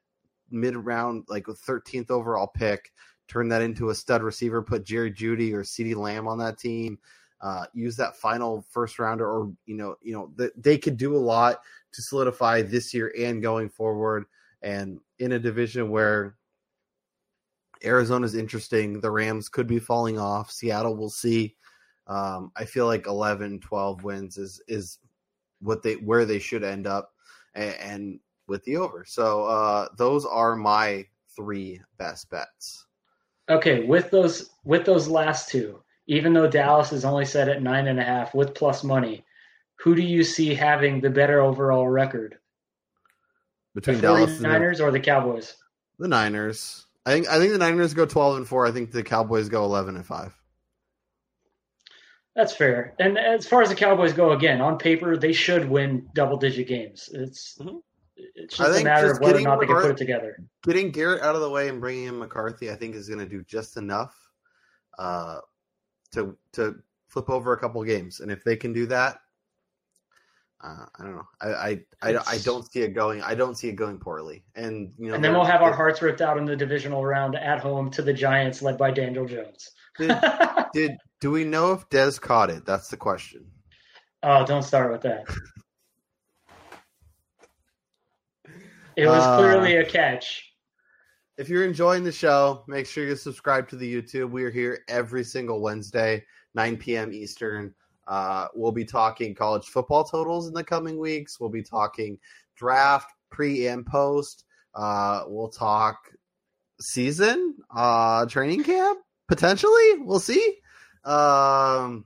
[0.50, 2.92] mid round, like thirteenth overall pick,
[3.28, 7.00] turn that into a stud receiver, put Jerry Jeudy or CeeDee Lamb on that team.
[7.42, 11.16] Uh, use that final first rounder, or you know, you know, that they could do
[11.16, 11.62] a lot
[11.94, 14.26] to solidify this year and going forward.
[14.62, 16.36] And in a division where
[17.84, 19.00] Arizona's interesting.
[19.00, 20.52] The Rams could be falling off.
[20.52, 21.56] Seattle, we'll see.
[22.08, 25.00] Um, I feel like 11, 12 wins is is
[25.60, 27.14] what they where they should end up,
[27.56, 29.06] and, and with the over.
[29.08, 31.06] So uh, those are my
[31.36, 32.86] three best bets.
[33.50, 37.88] Okay, with those with those last two, even though Dallas is only set at nine
[37.88, 39.26] and a half with plus money,
[39.80, 42.38] who do you see having the better overall record?
[43.74, 45.56] The Between Dallas and the, 49ers or the Cowboys?
[46.00, 48.66] the Niners, I think I think the Niners go twelve and four.
[48.66, 50.34] I think the Cowboys go eleven and five.
[52.36, 52.96] That's fair.
[53.00, 56.68] And as far as the Cowboys go, again, on paper, they should win double digit
[56.68, 57.10] games.
[57.14, 57.82] It's Mhm.
[58.18, 60.38] it's just a matter just of whether or not they can put it together.
[60.64, 63.26] Getting Garrett out of the way and bringing in McCarthy, I think, is going to
[63.30, 64.14] do just enough
[64.98, 65.40] uh,
[66.16, 66.76] to to
[67.08, 68.20] flip over a couple games.
[68.20, 69.20] And if they can do that,
[70.64, 71.28] uh, I don't know.
[71.42, 73.22] I I, I I don't see it going.
[73.22, 74.44] I don't see it going poorly.
[74.56, 77.36] And you know, and then we'll have our hearts ripped out in the divisional round
[77.36, 79.72] at home to the Giants, led by Daniel Jones.
[79.98, 80.18] Did,
[80.74, 80.92] did
[81.22, 82.66] do we know if Dez caught it?
[82.66, 83.46] That's the question.
[84.24, 85.26] Oh, don't start with that.
[88.96, 90.54] It was Uh, clearly a catch.
[91.38, 94.32] If you're enjoying the show, make sure you subscribe to the YouTube.
[94.32, 96.24] We are here every single Wednesday,
[96.54, 97.12] 9 p.m.
[97.12, 97.76] Eastern.
[98.08, 101.38] Uh, we'll be talking college football totals in the coming weeks.
[101.38, 102.18] We'll be talking
[102.56, 104.46] draft, pre and post.
[104.76, 105.98] Uh, we'll talk
[106.80, 110.00] season, uh, training camp, potentially.
[110.00, 110.60] We'll see.
[111.04, 112.06] Um,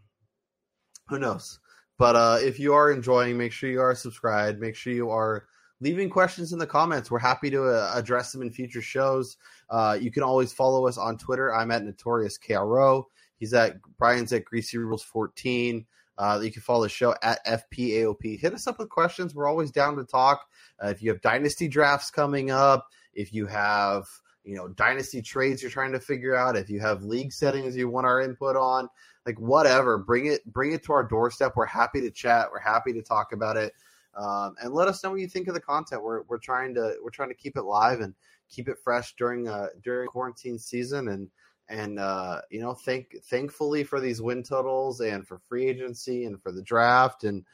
[1.07, 1.59] who knows?
[1.99, 4.59] But uh, if you are enjoying, make sure you are subscribed.
[4.59, 5.48] Make sure you are
[5.81, 7.09] leaving questions in the comments.
[7.09, 9.37] We're happy to uh, address them in future shows.
[9.69, 11.53] Uh, you can always follow us on Twitter.
[11.53, 13.05] I'm at Notorious KRO.
[13.37, 15.85] He's at Brian's at Greasy Rules 14.
[16.17, 18.39] Uh, you can follow the show at FPAOP.
[18.39, 19.33] Hit us up with questions.
[19.33, 20.45] We're always down to talk.
[20.83, 24.05] Uh, if you have dynasty drafts coming up, if you have
[24.43, 27.87] you know dynasty trades you're trying to figure out, if you have league settings you
[27.87, 28.89] want our input on,
[29.25, 31.53] like whatever, bring it bring it to our doorstep.
[31.55, 32.49] We're happy to chat.
[32.51, 33.71] We're happy to talk about it
[34.15, 36.03] um, and let us know what you think of the content.
[36.03, 38.13] We're we're trying to we're trying to keep it live and
[38.49, 41.29] keep it fresh during uh during quarantine season and
[41.69, 46.41] and uh, you know thank thankfully for these win totals and for free agency and
[46.41, 47.45] for the draft and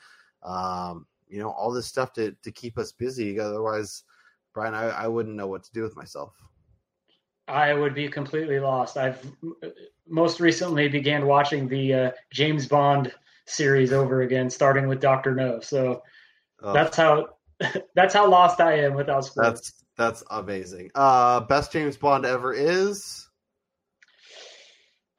[0.43, 3.39] um, you know all this stuff to to keep us busy.
[3.39, 4.03] Otherwise,
[4.53, 6.33] Brian, I, I wouldn't know what to do with myself.
[7.47, 8.97] I would be completely lost.
[8.97, 9.23] I've
[10.07, 13.11] most recently began watching the uh, James Bond
[13.45, 15.59] series over again, starting with Doctor No.
[15.59, 16.01] So
[16.67, 17.27] Oh, that's how
[17.95, 19.47] that's how lost I am without sports.
[19.49, 20.89] that's that's amazing.
[20.95, 23.29] Uh, best James Bond ever is.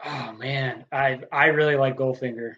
[0.05, 2.55] Oh man, I I really like Goldfinger.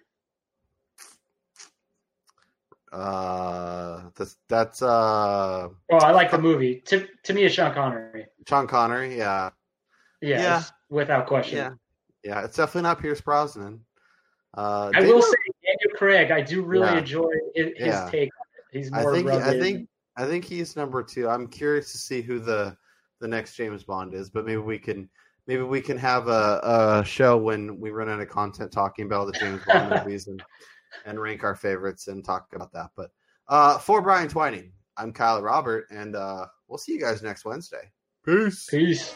[2.90, 6.80] Uh, that's that's uh Oh, I like the movie.
[6.86, 8.26] To to me, it's Sean Connery.
[8.48, 9.16] Sean Connery.
[9.18, 9.50] Yeah,
[10.22, 10.62] Yeah, Yeah.
[10.88, 11.58] without question.
[11.58, 11.70] yeah,
[12.24, 12.44] yeah.
[12.44, 13.84] It's definitely not Pierce Brosnan.
[14.56, 16.30] Uh, I Daniel- will say Daniel Craig.
[16.30, 16.98] I do really Yeah.
[16.98, 18.08] enjoy his, his Yeah.
[18.10, 18.30] take
[18.72, 18.84] on it.
[18.84, 19.42] He's I think rugged.
[19.42, 21.28] I think I think he's number two.
[21.28, 22.76] I'm curious to see who the
[23.20, 25.08] the next James Bond is, but maybe we can
[25.46, 29.32] maybe we can have a, a show when we run out of content talking about
[29.32, 30.42] the James Bond movies and
[31.06, 32.90] and rank our favorites and talk about that.
[32.96, 33.10] But
[33.48, 37.90] uh, for Brian Twining, I'm Kyle Robert, and uh, we'll see you guys next Wednesday.
[38.24, 38.66] Peace.
[38.68, 39.14] Peace.